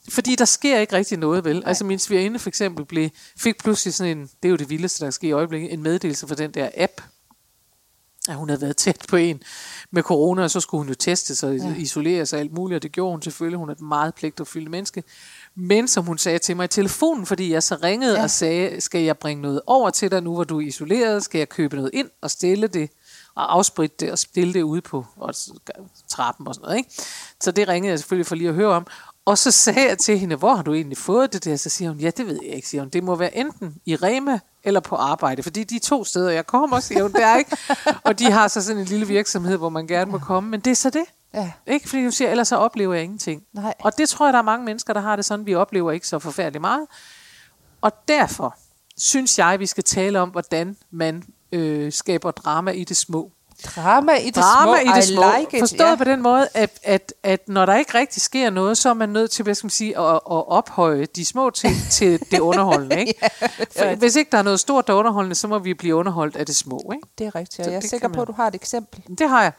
Fordi 0.10 0.36
der 0.36 0.46
sker 0.46 0.80
ikke 0.80 0.96
rigtig 0.96 1.18
noget, 1.18 1.46
vel? 1.46 1.56
Nej. 1.56 1.68
Altså 1.68 1.86
min 1.86 2.00
svigerinde 2.00 2.40
for 2.40 2.50
eksempel 2.50 2.86
blev, 2.86 3.10
fik 3.38 3.58
pludselig 3.58 3.94
sådan 3.94 4.18
en, 4.18 4.24
det 4.24 4.48
er 4.48 4.50
jo 4.50 4.56
det 4.56 4.70
vildeste, 4.70 5.06
der 5.06 5.12
sker 5.12 5.28
i 5.28 5.32
øjeblikket, 5.32 5.74
en 5.74 5.84
meddelelse 5.84 6.28
for 6.28 6.36
den 6.36 6.52
der 6.52 6.70
app, 6.78 7.02
at 8.30 8.36
hun 8.36 8.50
havde 8.50 8.62
været 8.62 8.78
tæt 8.78 9.06
på 9.08 9.16
en 9.16 9.44
med 9.92 10.04
corona, 10.04 10.44
og 10.44 10.52
så 10.52 10.60
skulle 10.60 10.80
hun 10.80 10.88
jo 10.88 10.96
teste 10.96 11.36
sig, 11.36 11.58
ja. 11.58 11.76
isolere 11.76 12.26
sig 12.26 12.40
alt 12.40 12.54
muligt, 12.54 12.76
og 12.76 12.84
det 12.84 12.92
gjorde 12.92 13.12
hun 13.12 13.22
selvfølgelig. 13.22 13.58
Hun 13.60 13.70
er 13.70 13.74
et 13.74 13.82
meget 13.82 14.16
pligtopfyldt 14.16 14.72
menneske. 14.72 15.04
Men 15.56 15.88
som 15.88 16.06
hun 16.06 16.18
sagde 16.18 16.40
til 16.40 16.56
mig 16.56 16.64
i 16.64 16.68
telefonen, 16.68 17.26
fordi 17.26 17.52
jeg 17.52 17.64
så 17.64 17.78
ringede 17.84 18.18
ja. 18.18 18.24
og 18.24 18.30
sagde, 18.30 18.82
skal 18.82 19.02
jeg 19.02 19.18
bringe 19.18 19.42
noget 19.42 19.62
over 19.68 19.90
til 19.90 20.12
dig 20.12 20.24
nu, 20.24 20.34
hvor 20.34 20.44
du 20.44 20.60
er 20.60 20.68
isoleret? 20.68 21.24
Skal 21.24 21.40
jeg 21.40 21.50
købe 21.50 21.76
noget 21.76 21.92
ind 21.94 22.10
og 22.22 22.32
stille 22.32 22.68
det? 22.68 22.90
og 23.36 23.54
afspritte 23.56 23.96
det 24.00 24.12
og 24.12 24.20
stille 24.20 24.54
det 24.54 24.62
ude 24.62 24.82
på 24.82 25.06
og 25.16 25.34
trappen 26.10 26.48
og 26.48 26.56
sådan 26.56 26.66
noget. 26.66 26.78
Ikke? 26.78 26.90
Så 27.42 27.52
det 27.52 27.68
ringede 27.68 27.90
jeg 27.92 28.00
selvfølgelig 28.00 28.28
for 28.28 28.36
lige 28.36 28.50
at 28.50 28.56
høre 28.56 28.74
om. 28.74 28.88
Og 29.26 29.38
så 29.38 29.52
sagde 29.52 29.88
jeg 29.90 29.98
til 29.98 30.20
hende, 30.20 30.36
hvor 30.36 30.56
har 30.56 30.64
du 30.64 30.74
egentlig 30.74 30.98
fået 30.98 31.34
det 31.34 31.46
der? 31.46 31.56
Så 31.56 31.70
siger 31.70 31.90
hun, 31.90 32.00
ja, 32.00 32.10
det 32.10 32.28
ved 32.28 32.40
jeg 32.44 32.52
ikke, 32.56 32.68
siger 32.68 32.82
hun. 32.82 32.90
Det 32.90 33.04
må 33.04 33.16
være 33.16 33.38
enten 33.38 33.76
i 33.86 33.96
Rema 33.96 34.40
eller 34.64 34.80
på 34.80 34.96
arbejde, 34.96 35.44
fordi 35.44 35.64
de 35.64 35.80
to 35.80 36.04
steder, 36.04 36.32
jeg 36.32 36.48
kommer, 36.48 36.80
siger 36.80 37.02
hun, 37.02 37.12
det 37.12 37.24
er 37.24 37.38
ikke. 37.38 37.58
Og 38.08 38.20
de 38.20 38.32
har 38.32 38.48
så 38.48 38.62
sådan 38.62 38.82
en 38.82 38.88
lille 38.88 39.08
virksomhed, 39.08 39.58
hvor 39.58 39.70
man 39.70 39.88
gerne 39.88 40.12
må 40.12 40.18
komme, 40.18 40.50
men 40.50 40.60
det 40.60 40.72
er 40.72 40.76
så 40.76 40.90
det. 40.90 41.06
Ja. 41.34 41.52
Ikke 41.68 41.90
fordi 41.90 42.06
du 42.06 42.12
siger, 42.12 42.30
ellers 42.32 42.48
så 42.48 42.56
oplever 42.56 42.94
jeg 42.94 43.04
ingenting. 43.04 43.44
Nej. 43.54 43.74
Og 43.80 43.98
det 43.98 44.10
tror 44.10 44.26
jeg, 44.26 44.34
der 44.34 44.40
er 44.40 44.44
mange 44.44 44.66
mennesker, 44.66 44.94
der 44.94 45.02
har 45.02 45.16
det 45.16 45.26
sådan, 45.26 45.46
vi 45.46 45.56
oplever 45.56 45.92
ikke 45.92 46.08
så 46.08 46.20
forfærdeligt 46.20 46.62
meget. 46.62 46.88
Og 47.82 47.92
derfor 48.08 48.58
synes 48.98 49.40
jeg, 49.40 49.60
vi 49.60 49.66
skal 49.66 49.84
tale 49.84 50.20
om, 50.20 50.30
hvordan 50.30 50.78
man 50.92 51.24
øh, 51.52 51.92
skaber 51.92 52.32
drama 52.32 52.72
i 52.72 52.84
det 52.84 52.98
små. 52.98 53.32
Drama 53.66 54.12
i 54.14 54.26
det 54.26 54.36
Drama 54.36 54.82
små. 54.82 54.92
i 54.92 54.96
det 54.96 55.04
små. 55.04 55.24
Like 55.40 55.58
it. 55.58 55.62
Forstået 55.62 55.90
ja. 55.90 55.96
på 55.96 56.04
den 56.04 56.22
måde, 56.22 56.48
at, 56.54 56.80
at, 56.84 57.14
at 57.24 57.50
når 57.50 57.66
der 57.66 57.76
ikke 57.76 57.98
rigtig 57.98 58.22
sker 58.22 58.50
noget, 58.50 58.78
så 58.78 58.90
er 58.90 58.94
man 58.94 59.10
nødt 59.10 59.32
til 59.32 59.44
hvad 59.44 59.56
skal 59.56 59.66
man 59.66 59.72
sige, 59.72 60.00
at, 60.00 60.14
at 60.14 60.22
ophøje 60.26 61.06
de 61.06 61.26
små 61.26 61.50
ting 61.50 61.76
til 61.92 62.20
det 62.32 62.40
underholdende. 62.40 63.00
Ikke? 63.00 63.14
ja, 63.22 63.28
For, 63.56 63.96
hvis 63.96 64.16
ikke 64.16 64.32
der 64.32 64.38
er 64.38 64.44
noget 64.44 64.60
stort, 64.60 64.88
der 64.88 64.94
er 64.94 64.98
underholdende, 64.98 65.36
så 65.36 65.48
må 65.48 65.60
vi 65.60 65.74
blive 65.74 65.96
underholdt 65.96 66.36
af 66.36 66.46
det 66.46 66.56
små. 66.56 66.92
Ikke? 66.94 67.08
Det 67.18 67.28
er 67.28 67.36
rigtigt, 67.36 67.68
og 67.68 67.74
jeg 67.74 67.78
er 67.84 67.88
sikker 67.88 68.08
på, 68.08 68.22
at 68.22 68.28
du 68.28 68.34
har 68.34 68.48
et 68.48 68.56
eksempel. 68.56 69.04
Det 69.18 69.30
har 69.30 69.42
jeg. 69.42 69.52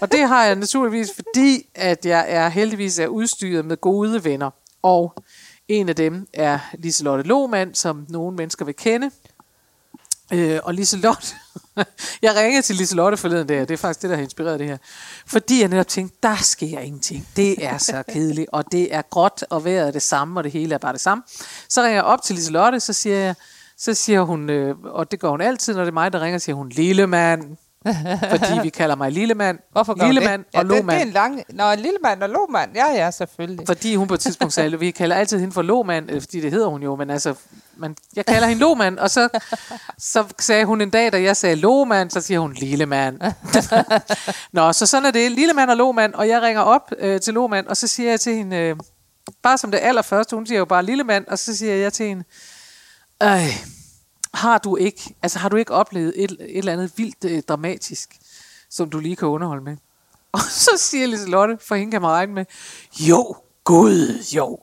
Og 0.00 0.12
det 0.12 0.28
har 0.28 0.44
jeg 0.44 0.56
naturligvis, 0.66 1.12
fordi 1.14 1.66
at 1.74 2.06
jeg 2.06 2.24
er 2.28 2.48
heldigvis 2.48 2.98
er 2.98 3.06
udstyret 3.06 3.64
med 3.64 3.76
gode 3.76 4.24
venner. 4.24 4.50
Og 4.82 5.14
en 5.68 5.88
af 5.88 5.96
dem 5.96 6.26
er 6.34 6.58
Liselotte 6.78 7.24
Lohmann, 7.24 7.74
som 7.74 8.06
nogle 8.08 8.36
mennesker 8.36 8.64
vil 8.64 8.76
kende. 8.76 9.10
Øh, 10.32 10.60
og 10.62 10.74
Liselotte, 10.74 11.34
jeg 12.22 12.36
ringede 12.36 12.62
til 12.62 12.76
Liselotte 12.76 13.16
forleden 13.16 13.48
der, 13.48 13.64
det 13.64 13.70
er 13.70 13.78
faktisk 13.78 14.02
det, 14.02 14.10
der 14.10 14.16
har 14.16 14.22
inspireret 14.22 14.60
det 14.60 14.68
her. 14.68 14.76
Fordi 15.26 15.60
jeg 15.60 15.68
netop 15.68 15.88
tænkte, 15.88 16.18
der 16.22 16.36
sker 16.36 16.78
ingenting. 16.78 17.28
Det 17.36 17.64
er 17.64 17.78
så 17.78 18.02
kedeligt, 18.12 18.48
og 18.52 18.72
det 18.72 18.94
er 18.94 19.02
gråt, 19.02 19.44
og 19.50 19.64
vejret 19.64 19.86
er 19.86 19.90
det 19.90 20.02
samme, 20.02 20.40
og 20.40 20.44
det 20.44 20.52
hele 20.52 20.74
er 20.74 20.78
bare 20.78 20.92
det 20.92 21.00
samme. 21.00 21.24
Så 21.68 21.82
ringer 21.82 21.94
jeg 21.94 22.04
op 22.04 22.22
til 22.22 22.34
Liselotte, 22.34 22.80
så 22.80 22.92
siger 22.92 23.16
jeg, 23.16 23.34
så 23.78 23.94
siger 23.94 24.22
hun, 24.22 24.50
øh, 24.50 24.74
og 24.84 25.10
det 25.10 25.20
gør 25.20 25.28
hun 25.28 25.40
altid, 25.40 25.74
når 25.74 25.80
det 25.80 25.88
er 25.88 25.92
mig, 25.92 26.12
der 26.12 26.20
ringer, 26.20 26.38
siger 26.38 26.56
hun, 26.56 26.68
lille 26.68 27.06
mand, 27.06 27.56
fordi 28.30 28.60
vi 28.62 28.68
kalder 28.68 28.96
mig 28.96 29.12
Lillemand, 29.12 29.58
Hvorfor 29.72 30.06
Lillemand 30.06 30.40
og 30.40 30.46
ja, 30.54 30.62
Lohmand. 30.62 30.86
Det, 30.86 30.92
det 30.92 31.02
er 31.02 31.06
en 31.06 31.12
lang... 31.12 31.42
Nå, 31.48 31.74
Lillemand 31.74 32.22
og 32.22 32.28
Lohmand. 32.28 32.70
Ja, 32.74 32.86
ja, 32.86 33.10
selvfølgelig. 33.10 33.66
Fordi 33.66 33.94
hun 33.94 34.08
på 34.08 34.14
et 34.14 34.20
tidspunkt 34.20 34.54
sagde, 34.54 34.78
vi 34.78 34.90
kalder 34.90 35.16
altid 35.16 35.38
hende 35.38 35.54
for 35.54 35.62
Lohmand, 35.62 36.10
øh, 36.10 36.20
fordi 36.20 36.40
det 36.40 36.50
hedder 36.50 36.66
hun 36.66 36.82
jo, 36.82 36.96
men 36.96 37.10
altså, 37.10 37.34
man, 37.76 37.96
jeg 38.16 38.26
kalder 38.26 38.48
hende 38.48 38.60
Lohmand, 38.60 38.98
og 38.98 39.10
så, 39.10 39.28
så 39.98 40.24
sagde 40.38 40.64
hun 40.64 40.80
en 40.80 40.90
dag, 40.90 41.12
da 41.12 41.22
jeg 41.22 41.36
sagde 41.36 41.56
Lohmand, 41.56 42.10
så 42.10 42.20
siger 42.20 42.40
hun 42.40 42.52
Lillemand. 42.52 43.20
Nå, 44.52 44.72
så 44.72 44.86
sådan 44.86 45.06
er 45.06 45.10
det. 45.10 45.32
Lillemand 45.32 45.70
og 45.70 45.76
Lohmand, 45.76 46.14
og 46.14 46.28
jeg 46.28 46.42
ringer 46.42 46.62
op 46.62 46.92
øh, 46.98 47.20
til 47.20 47.34
Lohmand, 47.34 47.66
og 47.66 47.76
så 47.76 47.86
siger 47.86 48.10
jeg 48.10 48.20
til 48.20 48.34
hende, 48.34 48.56
øh, 48.56 48.76
bare 49.42 49.58
som 49.58 49.70
det 49.70 49.80
allerførste, 49.82 50.36
hun 50.36 50.46
siger 50.46 50.58
jo 50.58 50.64
bare 50.64 50.82
Lillemand, 50.82 51.26
og 51.26 51.38
så 51.38 51.56
siger 51.56 51.74
jeg 51.74 51.92
til 51.92 52.06
hende, 52.06 52.24
øh, 53.22 53.81
har 54.34 54.58
du 54.58 54.76
ikke, 54.76 55.14
altså 55.22 55.38
har 55.38 55.48
du 55.48 55.56
ikke 55.56 55.72
oplevet 55.72 56.12
et, 56.16 56.30
et 56.30 56.58
eller 56.58 56.72
andet 56.72 56.92
vildt 56.96 57.24
øh, 57.24 57.42
dramatisk, 57.42 58.18
som 58.70 58.90
du 58.90 58.98
lige 58.98 59.16
kan 59.16 59.28
underholde 59.28 59.64
med? 59.64 59.76
Og 60.32 60.40
så 60.40 60.70
siger 60.76 61.06
Liselotte, 61.06 61.58
for 61.60 61.74
hende 61.74 61.90
kan 61.90 62.02
man 62.02 62.10
regne 62.10 62.32
med, 62.32 62.44
jo, 63.00 63.36
Gud, 63.64 64.24
jo. 64.36 64.58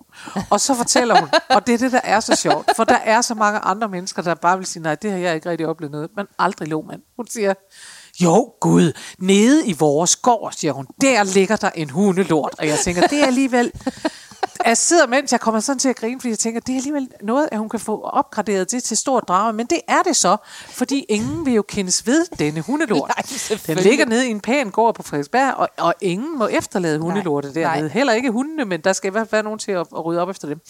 Og 0.50 0.60
så 0.60 0.76
fortæller 0.76 1.20
hun, 1.20 1.30
og 1.50 1.68
det 1.68 1.74
er 1.74 1.78
det, 1.78 1.92
der 1.92 2.02
er 2.04 2.20
så 2.20 2.36
sjovt, 2.36 2.72
for 2.76 2.84
der 2.84 2.98
er 2.98 3.22
så 3.22 3.36
mange 3.36 3.60
andre 3.60 3.90
mennesker, 3.90 4.22
der 4.22 4.36
bare 4.36 4.58
vil 4.58 4.68
sige, 4.68 4.84
nej, 4.84 4.96
det 4.96 5.12
har 5.12 5.18
jeg 5.18 5.36
ikke 5.36 5.50
rigtig 5.50 5.68
oplevet 5.68 5.92
noget, 5.92 6.10
men 6.16 6.26
aldrig 6.40 6.68
lå 6.68 6.82
man. 6.82 7.02
Hun 7.16 7.28
siger, 7.28 7.54
jo, 8.24 8.54
Gud, 8.62 8.92
nede 9.20 9.68
i 9.68 9.74
vores 9.74 10.16
gård, 10.16 10.52
siger 10.52 10.74
hun, 10.74 10.88
der 11.02 11.24
ligger 11.24 11.56
der 11.56 11.70
en 11.70 11.90
hundelort. 11.90 12.56
Og 12.58 12.68
jeg 12.68 12.80
tænker, 12.80 13.08
det 13.08 13.22
er 13.22 13.26
alligevel... 13.26 13.72
Jeg 14.70 14.78
sidder, 14.78 15.08
mens 15.08 15.32
jeg 15.32 15.40
kommer 15.40 15.60
sådan 15.60 15.80
til 15.80 15.90
at 15.90 15.96
grine, 15.96 16.20
fordi 16.20 16.30
jeg 16.30 16.40
tænker, 16.40 16.60
det 16.60 16.74
er 16.74 16.78
alligevel 16.78 17.10
noget, 17.22 17.50
at 17.52 17.60
hun 17.60 17.70
kan 17.70 17.80
få 17.80 18.02
opgraderet 18.02 18.72
det 18.72 18.84
til 18.84 18.98
stor 18.98 19.20
drama. 19.20 19.52
Men 19.52 19.66
det 19.66 19.82
er 19.88 20.02
det 20.02 20.16
så, 20.16 20.38
fordi 20.68 21.06
ingen 21.10 21.46
vil 21.46 21.54
jo 21.54 21.62
kendes 21.62 22.08
ved 22.08 22.26
denne 22.40 22.62
hundelort. 22.62 23.12
Nej, 23.18 23.58
Den 23.68 23.78
ligger 23.78 24.06
nede 24.06 24.28
i 24.28 24.32
en 24.32 24.42
pæn 24.42 24.72
gård 24.72 24.96
på 24.96 25.04
Frederiksberg, 25.04 25.54
og, 25.54 25.70
og 25.78 25.94
ingen 26.02 26.38
må 26.38 26.48
efterlade 26.48 27.00
hundelorte 27.00 27.54
dernede. 27.54 27.82
nej. 27.82 27.94
Heller 27.94 28.14
ikke 28.14 28.32
hundene, 28.32 28.66
men 28.66 28.82
der 28.82 28.94
skal 28.94 29.08
i 29.08 29.12
hvert 29.12 29.28
fald 29.28 29.32
være 29.32 29.44
nogen 29.44 29.60
til 29.60 29.72
at, 29.72 29.80
at 29.80 30.06
rydde 30.06 30.22
op 30.22 30.30
efter 30.30 30.48
dem. 30.48 30.62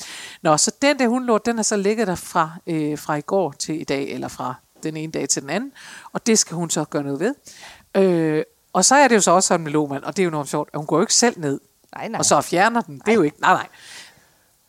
Nå, 0.41 0.58
så 0.58 0.72
den 0.82 1.00
der 1.00 1.08
hundelort, 1.08 1.46
den 1.46 1.56
har 1.56 1.63
så 1.63 1.77
ligget 1.77 2.08
der 2.08 2.15
fra, 2.15 2.51
øh, 2.68 2.98
fra 2.98 3.15
i 3.15 3.22
går 3.22 3.51
til 3.51 3.82
i 3.82 3.84
dag, 3.84 4.12
eller 4.12 4.27
fra 4.27 4.53
den 4.84 4.98
ene 4.98 5.12
dag 5.12 5.29
til 5.29 5.41
den 5.41 5.50
anden, 5.50 5.72
og 6.13 6.27
det 6.27 6.39
skal 6.39 6.56
hun 6.56 6.70
så 6.70 6.84
gøre 6.84 7.03
noget 7.03 7.20
ved. 7.20 7.36
Øh, 7.96 8.44
og 8.74 8.86
så 8.86 8.96
er 8.96 9.08
det 9.08 9.15
jo 9.15 9.22
så 9.22 9.32
også 9.32 9.48
sådan 9.48 9.63
med 9.63 9.72
Lohmann, 9.72 10.03
og 10.03 10.18
det 10.18 10.24
er 10.24 10.25
jo 10.25 10.32
noget 10.32 10.50
sjovt, 10.50 10.70
at 10.74 10.77
hun 10.77 10.88
går 10.88 10.96
jo 10.96 11.01
ikke 11.01 11.13
selv 11.13 11.39
ned, 11.39 11.60
Nej, 11.96 12.08
nej. 12.08 12.19
og 12.19 12.25
så 12.25 12.41
fjerner 12.41 12.81
den. 12.81 13.01
Det 13.05 13.12
er 13.12 13.15
jo 13.15 13.22
ikke, 13.22 13.41
nej 13.41 13.53
nej. 13.53 13.67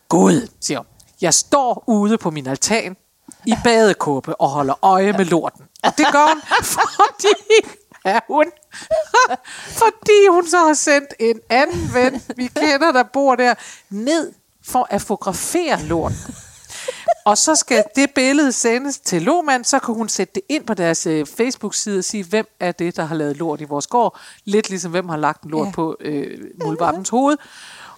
Gud, 0.09 0.49
siger 0.61 0.79
hun. 0.79 0.87
Jeg 1.21 1.35
står 1.35 1.85
ude 1.87 2.19
på 2.19 2.31
min 2.31 2.47
altan 2.47 2.97
i 3.47 3.55
badekåbe 3.65 4.41
og 4.41 4.49
holder 4.49 4.85
øje 4.85 5.12
med 5.12 5.25
lorten. 5.25 5.65
Og 5.83 5.93
det 5.99 6.07
gør 6.12 6.27
hun, 6.29 6.41
fordi 6.77 7.75
ja, 8.05 8.19
hun, 8.29 8.45
fordi 9.83 10.29
hun 10.31 10.47
så 10.47 10.59
har 10.59 10.75
sendt 10.75 11.15
en 11.21 11.41
anden 11.50 11.95
ven, 11.95 12.23
vi 12.37 12.47
kender, 12.47 12.93
der 12.93 13.03
bor 13.03 13.35
der, 13.37 13.55
ned 13.91 14.33
for 14.65 14.87
at 14.91 15.03
fotografere 15.03 15.83
lorten. 15.83 16.35
Og 17.25 17.38
så 17.38 17.54
skal 17.54 17.85
det 17.97 18.11
billede 18.14 18.52
sendes 18.52 18.99
til 18.99 19.23
Lohmann, 19.23 19.64
så 19.64 19.78
kan 19.78 19.95
hun 19.95 20.09
sætte 20.09 20.35
det 20.35 20.42
ind 20.49 20.66
på 20.66 20.75
deres 20.75 21.07
øh, 21.07 21.26
Facebook-side 21.26 21.99
og 21.99 22.04
sige, 22.04 22.25
hvem 22.25 22.47
er 22.61 22.73
det, 22.73 22.97
der 22.97 23.04
har 23.04 23.14
lavet 23.14 23.37
lort 23.37 23.61
i 23.61 23.64
vores 23.64 23.87
gård. 23.87 24.19
Lidt 24.45 24.69
ligesom, 24.71 24.90
hvem 24.90 25.09
har 25.09 25.16
lagt 25.16 25.42
en 25.42 25.50
lort 25.50 25.66
Ja. 25.66 25.73
på 25.73 25.97
øh, 26.00 26.38
muldvarpens 26.64 27.09
hoved. 27.09 27.37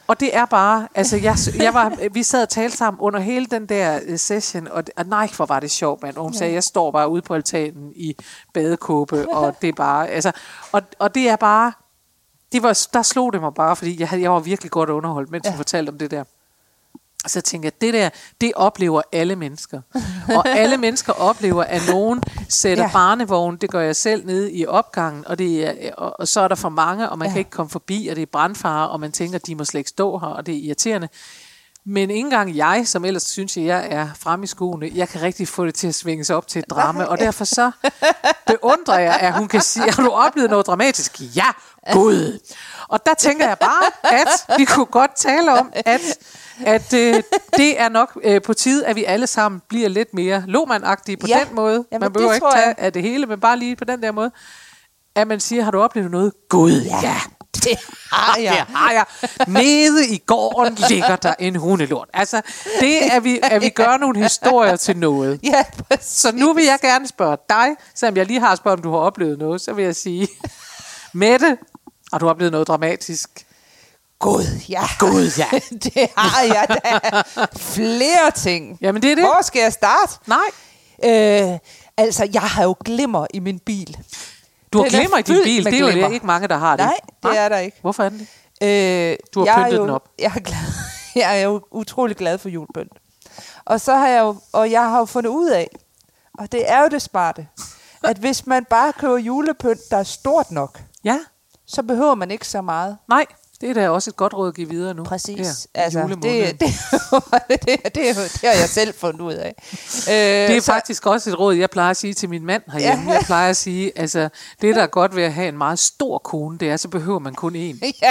Og 0.06 0.20
det 0.20 0.36
er 0.36 0.44
bare, 0.44 0.88
altså 0.94 1.16
jeg, 1.16 1.36
jeg 1.58 1.74
var, 1.74 2.08
vi 2.12 2.22
sad 2.22 2.42
og 2.42 2.48
talte 2.48 2.76
sammen 2.76 3.00
under 3.00 3.20
hele 3.20 3.46
den 3.46 3.66
der 3.66 4.00
øh, 4.06 4.18
session, 4.18 4.68
og, 4.68 4.84
og 4.96 5.06
nej, 5.06 5.28
hvor 5.36 5.46
var 5.46 5.60
det 5.60 5.70
sjovt, 5.70 6.02
mand. 6.02 6.16
Og 6.16 6.22
hun 6.22 6.34
sagde, 6.34 6.52
jeg 6.54 6.64
står 6.64 6.90
bare 6.90 7.08
ude 7.08 7.22
på 7.22 7.34
altanen 7.34 7.92
i 7.96 8.16
badekåbe, 8.54 9.28
og 9.28 9.56
det 9.62 9.68
er 9.68 9.72
bare, 9.72 10.08
altså, 10.08 10.32
og, 10.72 10.82
og 10.98 11.14
det 11.14 11.28
er 11.28 11.36
bare, 11.36 11.72
det 12.52 12.62
var, 12.62 12.86
der 12.92 13.02
slog 13.02 13.32
det 13.32 13.40
mig 13.40 13.54
bare, 13.54 13.76
fordi 13.76 14.00
jeg, 14.00 14.08
havde, 14.08 14.22
jeg 14.22 14.30
var 14.32 14.38
virkelig 14.40 14.70
godt 14.70 14.90
underholdt, 14.90 15.30
mens 15.30 15.44
ja. 15.44 15.50
hun 15.50 15.56
fortalte 15.56 15.90
om 15.90 15.98
det 15.98 16.10
der. 16.10 16.24
Så 17.26 17.40
tænker 17.40 17.66
jeg, 17.66 17.80
det 17.80 17.94
der, 17.94 18.10
det 18.40 18.52
oplever 18.56 19.02
alle 19.12 19.36
mennesker. 19.36 19.80
Og 20.28 20.48
alle 20.48 20.76
mennesker 20.86 21.12
oplever, 21.12 21.64
at 21.64 21.82
nogen 21.88 22.22
sætter 22.48 22.84
Ja. 22.84 22.90
barnevogn, 22.92 23.56
det 23.56 23.70
gør 23.70 23.80
jeg 23.80 23.96
selv 23.96 24.26
nede 24.26 24.52
i 24.52 24.66
opgangen, 24.66 25.24
og, 25.26 25.38
det 25.38 25.66
er, 25.66 25.94
og, 25.94 26.20
og 26.20 26.28
så 26.28 26.40
er 26.40 26.48
der 26.48 26.54
for 26.54 26.68
mange, 26.68 27.08
og 27.08 27.18
man 27.18 27.26
Ja. 27.26 27.30
ja. 27.30 27.34
kan 27.34 27.38
ikke 27.38 27.50
komme 27.50 27.70
forbi, 27.70 28.08
og 28.10 28.16
det 28.16 28.22
er 28.22 28.26
brandfare, 28.32 28.88
og 28.90 29.00
man 29.00 29.12
tænker, 29.12 29.38
de 29.38 29.54
må 29.54 29.64
slet 29.64 29.78
ikke 29.80 29.88
stå 29.90 30.18
her, 30.18 30.26
og 30.28 30.46
det 30.46 30.54
er 30.54 30.58
irriterende. 30.58 31.08
Men 31.86 32.10
ikke 32.10 32.20
engang 32.20 32.56
jeg, 32.56 32.82
som 32.86 33.04
ellers 33.04 33.22
synes, 33.22 33.56
at 33.56 33.64
jeg 33.64 33.86
er 33.90 34.08
frem 34.18 34.42
i 34.42 34.46
skoene, 34.46 34.90
jeg 34.94 35.08
kan 35.08 35.22
rigtig 35.22 35.48
få 35.48 35.66
det 35.66 35.74
til 35.74 35.86
at 35.86 35.94
svinge 35.94 36.24
sig 36.24 36.36
op 36.36 36.46
til 36.48 36.58
et 36.58 36.70
drama, 36.70 37.04
og 37.04 37.18
derfor 37.18 37.44
så 37.44 37.70
beundrer 38.46 38.98
jeg, 38.98 39.14
at 39.20 39.34
hun 39.38 39.48
kan 39.48 39.60
sige, 39.60 39.90
har 39.92 40.02
du 40.02 40.10
oplevet 40.10 40.50
noget 40.50 40.66
dramatisk? 40.66 41.20
Ja, 41.36 41.46
Gud. 41.92 42.38
Og 42.88 43.06
der 43.06 43.14
tænker 43.14 43.48
jeg 43.48 43.58
bare, 43.58 44.12
at 44.20 44.58
vi 44.58 44.64
kunne 44.64 44.86
godt 44.86 45.10
tale 45.16 45.52
om, 45.52 45.72
at, 45.74 46.00
at 46.66 46.92
øh, 46.94 47.22
det 47.56 47.80
er 47.80 47.88
nok 47.88 48.18
øh, 48.24 48.42
på 48.42 48.54
tide, 48.54 48.86
at 48.86 48.96
vi 48.96 49.04
alle 49.04 49.26
sammen 49.26 49.60
bliver 49.68 49.88
lidt 49.88 50.14
mere 50.14 50.44
lomandagtige 50.46 51.16
på 51.16 51.26
Ja. 51.26 51.40
den 51.46 51.54
måde. 51.54 51.84
Jamen, 51.92 52.00
man 52.04 52.12
behøver 52.12 52.32
ikke 52.34 52.46
tage 52.54 52.74
af 52.80 52.92
det 52.92 53.02
hele, 53.02 53.26
men 53.26 53.40
bare 53.40 53.58
lige 53.58 53.76
på 53.76 53.84
den 53.84 54.02
der 54.02 54.12
måde. 54.12 54.30
At 55.14 55.28
man 55.28 55.40
siger, 55.40 55.62
har 55.62 55.70
du 55.70 55.80
oplevet 55.82 56.10
noget? 56.10 56.32
Gud, 56.48 56.80
ja. 56.82 56.98
ja. 57.02 57.16
Det 57.54 57.78
har 58.12 58.38
jeg. 58.38 58.52
Det 58.68 58.76
har 58.76 58.92
jeg. 58.92 59.04
Nede 59.48 60.08
i 60.08 60.18
gården 60.26 60.78
ligger 60.88 61.16
der 61.16 61.34
en 61.38 61.56
hundelort. 61.56 62.08
Altså, 62.14 62.40
det 62.80 63.12
er 63.14 63.20
vi, 63.20 63.40
at 63.42 63.62
vi 63.62 63.68
gør 63.68 63.96
nogle 63.96 64.22
historier 64.22 64.76
til 64.76 64.96
noget. 64.96 65.40
Ja, 65.42 65.64
præcis. 65.88 66.06
Så 66.12 66.32
nu 66.32 66.52
vil 66.52 66.64
jeg 66.64 66.78
gerne 66.80 67.08
spørge 67.08 67.36
dig, 67.48 67.68
selvom 67.94 68.16
jeg 68.16 68.26
lige 68.26 68.40
har 68.40 68.54
spurgt, 68.54 68.72
om 68.72 68.82
du 68.82 68.90
har 68.90 68.98
oplevet 68.98 69.38
noget, 69.38 69.60
så 69.60 69.72
vil 69.72 69.84
jeg 69.84 69.96
sige, 69.96 70.28
Mette, 71.12 71.56
har 72.12 72.18
du 72.18 72.28
oplevet 72.28 72.52
noget 72.52 72.66
dramatisk? 72.68 73.30
Gud, 74.22 74.44
ja. 74.68 74.82
Gud, 74.98 75.30
ja. 75.38 75.46
det 75.84 76.08
har 76.16 76.42
jeg 76.42 76.66
da. 76.68 77.22
Flere 77.58 78.30
ting. 78.30 78.78
Jamen, 78.80 79.02
det 79.02 79.10
er 79.10 79.14
det. 79.14 79.24
Hvor 79.24 79.42
skal 79.42 79.60
jeg 79.62 79.72
starte? 79.72 80.12
Nej, 80.26 80.38
Øh, 81.04 81.58
altså, 81.96 82.28
jeg 82.32 82.42
har 82.42 82.62
jo 82.64 82.76
glimmer 82.84 83.26
i 83.34 83.38
min 83.40 83.58
bil. 83.58 83.96
du 84.72 84.78
har 84.78 84.84
Den 84.84 84.94
er 84.94 84.98
glimmer 84.98 85.18
i 85.18 85.22
din 85.22 85.42
bil. 85.44 85.64
Det 85.64 85.74
er 85.74 85.78
jo 85.78 85.86
glimmer. 85.86 86.10
ikke 86.10 86.26
mange, 86.26 86.48
der 86.48 86.56
har 86.56 86.76
det. 86.76 86.86
Nej, 86.86 86.96
det 87.32 87.38
er 87.38 87.48
der 87.48 87.58
ikke. 87.58 87.78
Hvorfor 87.80 88.02
er 88.04 88.08
det? 88.08 88.26
Øh, 88.62 89.16
Du 89.34 89.46
har 89.46 89.56
pyntet 89.64 89.76
jo, 89.78 89.82
den 89.82 89.90
op. 89.90 90.08
Jeg 90.18 90.32
er, 90.36 90.40
glad, 90.40 90.58
jeg 91.14 91.38
er 91.40 91.44
jo 91.44 91.62
utrolig 91.70 92.16
glad 92.16 92.38
for 92.38 92.48
julepynt. 92.48 92.92
Og 93.64 93.80
så 93.80 93.96
har 93.96 94.08
jeg 94.08 94.20
jo, 94.20 94.36
og 94.52 94.70
jeg 94.70 94.90
har 94.90 94.98
jo 94.98 95.04
fundet 95.04 95.30
ud 95.30 95.48
af, 95.50 95.68
og 96.38 96.52
det 96.52 96.70
er 96.70 96.80
jo 96.82 96.88
det 96.88 97.02
smarte, 97.02 97.46
at 98.04 98.16
hvis 98.18 98.46
man 98.46 98.64
bare 98.64 98.92
køber 98.92 99.16
julepynt, 99.18 99.80
der 99.90 99.96
er 99.96 100.02
stort 100.02 100.50
nok, 100.50 100.80
Ja, 101.04 101.18
så 101.66 101.82
behøver 101.82 102.14
man 102.14 102.30
ikke 102.30 102.48
så 102.48 102.62
meget. 102.62 102.96
nej. 103.08 103.24
Det 103.62 103.70
er 103.70 103.74
da 103.74 103.88
også 103.90 104.10
et 104.10 104.16
godt 104.16 104.34
råd 104.34 104.48
at 104.48 104.54
give 104.54 104.68
videre 104.68 104.94
nu. 104.94 105.04
Præcis. 105.04 105.66
Her, 105.76 105.82
altså, 105.82 106.00
det, 106.08 106.22
det, 106.22 106.60
det, 106.60 106.74
det, 107.48 107.68
det, 107.84 107.94
det 107.94 108.40
har 108.44 108.58
jeg 108.60 108.68
selv 108.68 108.94
fundet 108.94 109.20
ud 109.20 109.32
af. 109.32 109.54
Øh, 110.08 110.14
Det 110.48 110.56
er 110.56 110.60
så- 110.60 110.72
faktisk 110.72 111.06
også 111.06 111.30
et 111.30 111.38
råd, 111.38 111.54
jeg 111.54 111.70
plejer 111.70 111.90
at 111.90 111.96
sige 111.96 112.14
til 112.14 112.28
min 112.28 112.46
mand 112.46 112.62
herhjemme. 112.72 113.10
Ja. 113.10 113.16
Jeg 113.16 113.22
plejer 113.26 113.50
at 113.50 113.56
sige, 113.56 113.92
altså, 113.98 114.28
det 114.60 114.76
der 114.76 114.82
er 114.82 114.86
godt 114.86 115.16
ved 115.16 115.22
at 115.22 115.32
have 115.32 115.48
en 115.48 115.58
meget 115.58 115.78
stor 115.78 116.18
kone, 116.18 116.58
det 116.58 116.70
er, 116.70 116.76
så 116.76 116.88
behøver 116.88 117.18
man 117.18 117.34
kun 117.34 117.52
én. 117.56 117.58
Ja. 118.02 118.10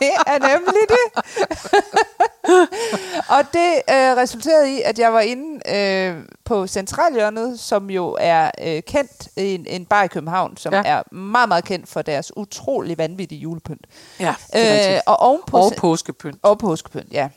det 0.00 0.10
er 0.26 0.38
nemlig 0.48 0.82
det. 0.88 1.24
og 3.36 3.42
det 3.52 3.72
øh, 3.90 4.16
resulterede 4.16 4.76
i, 4.76 4.82
at 4.82 4.98
jeg 4.98 5.12
var 5.12 5.20
inde 5.20 5.76
øh, 5.76 6.24
på 6.44 6.66
Centralhjørnet, 6.66 7.60
som 7.60 7.90
jo 7.90 8.16
er 8.20 8.50
øh, 8.62 8.82
kendt, 8.82 9.28
en, 9.36 9.66
en 9.68 9.84
bar 9.86 10.02
i 10.02 10.06
København, 10.08 10.56
som 10.56 10.72
ja. 10.74 10.82
Er 10.84 11.14
meget, 11.14 11.48
meget 11.48 11.64
kendt 11.64 11.88
for 11.88 12.02
deres 12.02 12.36
utrolig 12.36 12.98
vanvittige 12.98 13.38
julepynt. 13.38 13.86
Ja, 14.20 14.34
Øh, 14.54 15.00
og 15.06 15.16
ovenpå, 15.20 15.56
Og 15.56 15.72
påskepynt. 15.76 16.38
og 16.42 16.58
påskepynt, 16.58 17.12
ja. 17.12 17.28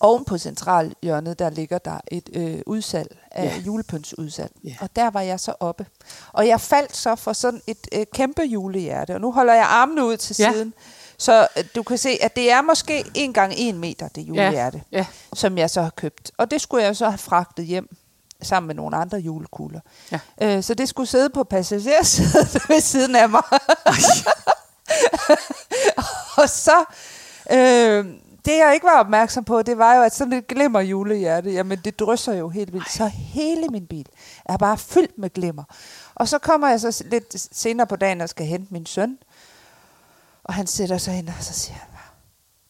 Oven 0.00 0.24
på 0.24 0.38
Centralhjørnet, 0.38 1.38
der 1.38 1.50
ligger 1.50 1.78
der 1.78 2.00
et 2.08 2.28
øh, 2.32 2.58
udsalg 2.66 3.16
af 3.30 3.44
Ja. 3.44 3.62
julepyntsudsalg. 3.66 4.52
Ja. 4.64 4.74
Og 4.80 4.88
der 4.96 5.10
var 5.10 5.20
jeg 5.20 5.40
så 5.40 5.54
oppe. 5.60 5.86
Og 6.32 6.46
jeg 6.48 6.60
faldt 6.60 6.96
så 6.96 7.16
for 7.16 7.32
sådan 7.32 7.60
et 7.66 7.78
øh, 7.92 8.06
kæmpe 8.14 8.42
julehjerte. 8.42 9.14
Og 9.14 9.20
nu 9.20 9.32
holder 9.32 9.54
jeg 9.54 9.66
armene 9.68 10.04
ud 10.04 10.16
til 10.16 10.36
Ja. 10.38 10.52
siden. 10.52 10.74
Så 11.18 11.48
øh, 11.58 11.64
du 11.76 11.82
kan 11.82 11.98
se, 11.98 12.18
at 12.20 12.36
det 12.36 12.50
er 12.50 12.62
måske 12.62 13.04
en 13.14 13.32
gang 13.32 13.52
en 13.56 13.78
meter, 13.78 14.08
det 14.08 14.22
julehjerte, 14.22 14.82
Ja, 14.92 15.06
som 15.34 15.58
jeg 15.58 15.70
så 15.70 15.82
har 15.82 15.90
købt. 15.90 16.30
Og 16.36 16.50
det 16.50 16.60
skulle 16.60 16.84
jeg 16.84 16.96
så 16.96 17.08
have 17.08 17.18
fragtet 17.18 17.64
hjem 17.66 17.96
sammen 18.42 18.66
med 18.66 18.74
nogle 18.74 18.96
andre 18.96 19.18
julekugler. 19.18 19.80
Ja. 20.12 20.20
Øh, 20.42 20.62
så 20.62 20.74
det 20.74 20.88
skulle 20.88 21.06
sidde 21.06 21.30
på 21.30 21.44
passagersædet 21.44 22.62
ved 22.68 22.80
siden 22.80 23.16
af 23.16 23.28
mig. 23.28 23.42
og 26.42 26.48
så, 26.48 26.84
øh, 27.50 28.04
det 28.44 28.58
jeg 28.58 28.70
ikke 28.74 28.86
var 28.86 29.00
opmærksom 29.00 29.44
på, 29.44 29.62
det 29.62 29.78
var 29.78 29.94
jo, 29.94 30.02
at 30.02 30.14
sådan 30.14 30.32
et 30.32 30.46
glimmer 30.46 30.80
julehjerte, 30.80 31.50
jamen 31.50 31.78
det 31.84 31.98
drysser 31.98 32.32
jo 32.34 32.48
helt 32.48 32.72
vildt. 32.72 32.90
Så 32.92 33.06
hele 33.06 33.68
min 33.68 33.86
bil 33.86 34.06
er 34.44 34.56
bare 34.56 34.78
fyldt 34.78 35.18
med 35.18 35.30
glimmer. 35.30 35.64
Og 36.14 36.28
så 36.28 36.38
kommer 36.38 36.68
jeg 36.68 36.80
så 36.80 37.04
lidt 37.10 37.56
senere 37.56 37.86
på 37.86 37.96
dagen 37.96 38.20
og 38.20 38.28
skal 38.28 38.46
hente 38.46 38.72
min 38.72 38.86
søn. 38.86 39.18
Og 40.44 40.54
han 40.54 40.66
sætter 40.66 40.98
sig 40.98 41.18
ind, 41.18 41.28
og 41.28 41.34
så 41.40 41.52
siger 41.52 41.74
han 41.76 41.88
bare, 41.92 42.10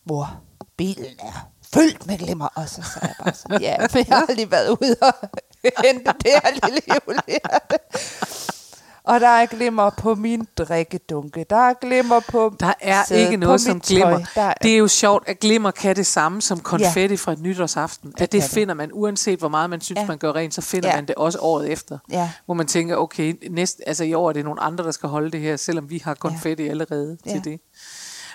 mor, 0.09 0.43
bilen 0.77 1.19
er 1.19 1.51
fyldt 1.75 2.07
med 2.07 2.19
glimmer. 2.19 2.49
Og 2.55 2.69
så 2.69 2.83
sagde 2.83 3.07
jeg 3.07 3.15
bare 3.25 3.35
sådan, 3.35 3.61
ja, 3.61 3.77
men 3.79 3.89
jeg 4.09 4.17
har 4.17 4.27
aldrig 4.29 4.51
været 4.51 4.69
ude 4.69 4.97
og 5.03 5.15
hente 5.85 6.13
det 6.23 6.33
her 6.33 6.67
lille 6.67 6.81
julehjerte. 6.89 7.79
Og 9.05 9.21
der 9.21 9.29
er 9.29 9.47
glimmer 9.47 9.91
på 9.91 10.15
min 10.15 10.49
drikkedunke. 10.59 11.47
Der 11.51 11.57
er 11.57 11.75
glimmer 11.75 12.21
på 12.21 12.55
der 12.61 12.73
er 12.81 13.05
sædet, 13.05 13.25
ikke 13.25 13.37
noget 13.37 13.61
som 13.61 13.81
tøj. 13.81 13.97
glimmer. 13.97 14.21
Der 14.35 14.43
er, 14.43 14.55
Det 14.63 14.71
er 14.75 14.77
jo 14.77 14.89
sjovt, 14.89 15.29
at 15.29 15.41
glimmer 15.41 15.71
kan 15.71 15.97
det 15.97 16.07
samme 16.07 16.43
som 16.43 16.61
konfetti 16.61 17.17
fra 17.17 17.33
et 17.33 17.41
nytårsaften. 17.41 18.09
At 18.09 18.19
det 18.21 18.31
kan 18.31 18.41
det. 18.41 18.51
finder 18.51 18.75
man, 18.75 18.91
uanset 18.93 19.39
hvor 19.39 19.49
meget 19.49 19.71
man 19.71 19.81
synes, 19.81 20.01
Ja. 20.01 20.07
man 20.07 20.19
gør 20.19 20.33
rent, 20.35 20.55
så 20.55 20.61
finder 20.61 20.89
Ja. 20.89 20.95
man 20.97 21.07
det 21.07 21.15
også 21.15 21.39
året 21.39 21.71
efter. 21.71 21.99
Ja. 22.11 22.31
Hvor 22.45 22.55
man 22.55 22.67
tænker, 22.67 22.97
okay, 22.97 23.35
næste, 23.51 23.89
altså 23.89 24.05
i 24.05 24.15
år 24.15 24.29
er 24.29 24.33
det 24.33 24.45
nogle 24.45 24.61
andre, 24.61 24.85
der 24.85 24.91
skal 24.91 25.09
holde 25.09 25.31
det 25.31 25.41
her, 25.41 25.57
selvom 25.57 25.91
vi 25.91 25.99
har 26.05 26.15
konfetti 26.15 26.69
allerede 26.69 27.19
Ja. 27.27 27.31
til 27.33 27.45
det. 27.45 27.61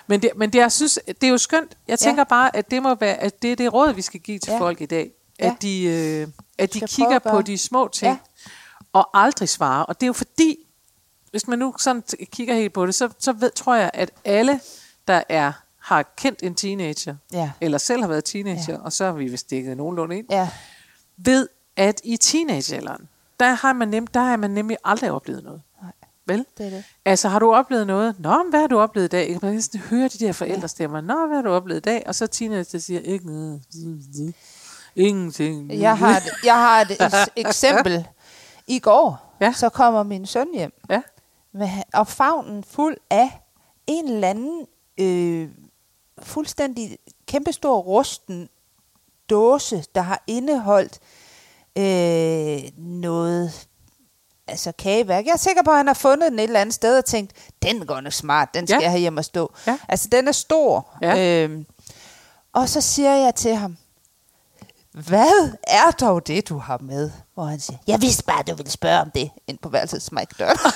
Men, 0.06 0.22
det, 0.22 0.30
men 0.36 0.50
det, 0.52 0.58
jeg 0.58 0.72
synes, 0.72 0.98
det 1.06 1.24
er 1.24 1.28
jo 1.30 1.38
skønt. 1.38 1.70
Jeg 1.88 1.92
Ja. 2.00 2.04
tænker 2.06 2.24
bare, 2.24 2.56
at 2.56 2.70
det 2.70 2.82
må 2.82 2.94
være, 3.00 3.14
at 3.14 3.42
det 3.42 3.52
er 3.52 3.56
det 3.56 3.72
råd, 3.74 3.92
vi 3.92 4.02
skal 4.02 4.20
give 4.20 4.38
til 4.38 4.52
Ja. 4.52 4.58
folk 4.58 4.80
i 4.80 4.86
dag. 4.86 5.10
at 5.38 5.46
Ja. 5.46 5.54
de, 5.62 5.82
øh, 5.84 6.28
at 6.58 6.74
de 6.74 6.80
kigger 6.80 7.16
at 7.16 7.22
på 7.22 7.42
de 7.42 7.58
små 7.58 7.88
ting, 7.88 8.10
Ja. 8.12 8.16
Og 8.92 9.10
aldrig 9.24 9.48
svarer. 9.48 9.82
Og 9.84 10.00
det 10.00 10.02
er 10.02 10.08
jo 10.08 10.12
fordi, 10.12 10.56
hvis 11.30 11.48
man 11.48 11.58
nu 11.58 11.74
sådan 11.78 12.02
kigger 12.32 12.54
helt 12.54 12.72
på 12.72 12.86
det, 12.86 12.94
så, 12.94 13.08
så 13.18 13.32
ved, 13.32 13.50
tror 13.50 13.74
jeg, 13.74 13.90
at 13.94 14.10
alle, 14.24 14.60
der 15.08 15.22
er 15.28 15.52
har 15.78 16.02
kendt 16.16 16.42
en 16.42 16.54
teenager, 16.54 17.14
Ja. 17.32 17.50
eller 17.60 17.78
selv 17.78 18.00
har 18.00 18.08
været 18.08 18.24
teenager, 18.24 18.78
og 18.78 18.92
så 18.92 19.04
har 19.04 19.12
vi 19.12 19.24
vist 19.28 19.50
dækket 19.50 19.76
nogenlunde 19.76 20.18
ind, 20.18 20.26
Ja. 20.30 20.48
ved, 21.16 21.48
at 21.76 22.00
i 22.04 22.16
teenagealderen, 22.16 23.08
der 23.40 23.52
har 23.54 23.72
man, 23.72 23.88
nem, 23.88 24.06
der 24.06 24.20
har 24.20 24.36
man 24.36 24.50
nemlig 24.50 24.76
aldrig 24.84 25.10
oplevet 25.10 25.44
noget. 25.44 25.62
Nej. 25.82 25.92
Vel? 26.26 26.46
Det 26.58 26.66
er 26.66 26.70
det. 26.70 26.84
Altså, 27.04 27.28
har 27.28 27.38
du 27.38 27.54
oplevet 27.54 27.86
noget? 27.86 28.14
Nå, 28.20 28.42
men 28.42 28.50
hvad 28.50 28.60
har 28.60 28.66
du 28.66 28.78
oplevet 28.78 29.06
i 29.06 29.08
dag? 29.08 29.30
Jeg 29.32 29.40
kan 29.40 29.52
næsten 29.54 29.80
høre 29.80 30.08
de 30.08 30.18
der 30.26 30.32
forældrestemmer. 30.32 31.00
Nå, 31.00 31.26
hvad 31.26 31.36
har 31.36 31.42
du 31.42 31.50
oplevet 31.50 31.80
i 31.80 31.82
dag? 31.82 32.02
Og 32.06 32.14
så 32.14 32.26
teenager, 32.26 32.78
siger, 32.78 33.00
ikke 33.00 33.26
noget. 33.26 33.62
Ingenting. 34.96 35.72
Jeg 35.80 35.98
har 35.98 36.16
et, 36.16 36.22
jeg 36.44 36.54
har 36.54 36.80
et 36.80 36.90
eks- 36.90 37.26
eksempel. 37.48 38.06
I 38.70 38.78
går, 38.78 39.34
Ja. 39.40 39.52
så 39.52 39.68
kommer 39.68 40.02
min 40.02 40.26
søn 40.26 40.48
hjem, 40.54 40.72
Ja, 40.90 41.02
med, 41.52 41.68
og 41.94 42.06
favnen 42.06 42.64
fuld 42.64 42.96
af 43.10 43.40
en 43.86 44.08
eller 44.08 44.28
anden 44.28 44.66
øh, 44.98 45.48
fuldstændig 46.22 46.98
kæmpestor 47.26 47.78
rusten 47.78 48.48
dåse, 49.30 49.84
der 49.94 50.00
har 50.00 50.22
indeholdt 50.26 50.98
øh, 51.78 52.78
noget 52.78 53.66
altså 54.48 54.72
kageværk. 54.78 55.26
Jeg 55.26 55.32
er 55.32 55.36
sikker 55.36 55.62
på, 55.62 55.70
at 55.70 55.76
han 55.76 55.86
har 55.86 55.94
fundet 55.94 56.30
den 56.30 56.38
et 56.38 56.42
eller 56.42 56.60
andet 56.60 56.74
sted 56.74 56.98
og 56.98 57.04
tænkt, 57.04 57.32
den 57.62 57.86
går 57.86 58.00
nok 58.00 58.12
smart, 58.12 58.54
den 58.54 58.66
skal 58.66 58.76
Ja. 58.76 58.82
jeg 58.82 58.90
have 58.90 59.00
hjem 59.00 59.16
og 59.16 59.24
stå. 59.24 59.52
Ja. 59.66 59.78
Altså, 59.88 60.08
den 60.12 60.28
er 60.28 60.32
stor. 60.32 60.98
Ja. 61.02 61.44
Øhm, 61.44 61.66
og 62.52 62.68
så 62.68 62.80
siger 62.80 63.14
jeg 63.16 63.34
til 63.34 63.54
ham, 63.54 63.76
hvad 64.94 65.52
er 65.64 65.90
dog 65.90 66.26
det, 66.26 66.48
du 66.48 66.58
har 66.58 66.78
med? 66.82 67.10
Hvor 67.34 67.44
han 67.44 67.60
siger, 67.60 67.78
jeg 67.86 68.02
vidste 68.02 68.24
bare, 68.24 68.42
du 68.48 68.54
ville 68.54 68.70
spørge 68.70 69.00
om 69.00 69.10
det, 69.14 69.30
ind 69.46 69.58
på 69.62 69.68
værelset 69.68 70.02
smæk 70.02 70.26
døren. 70.38 70.58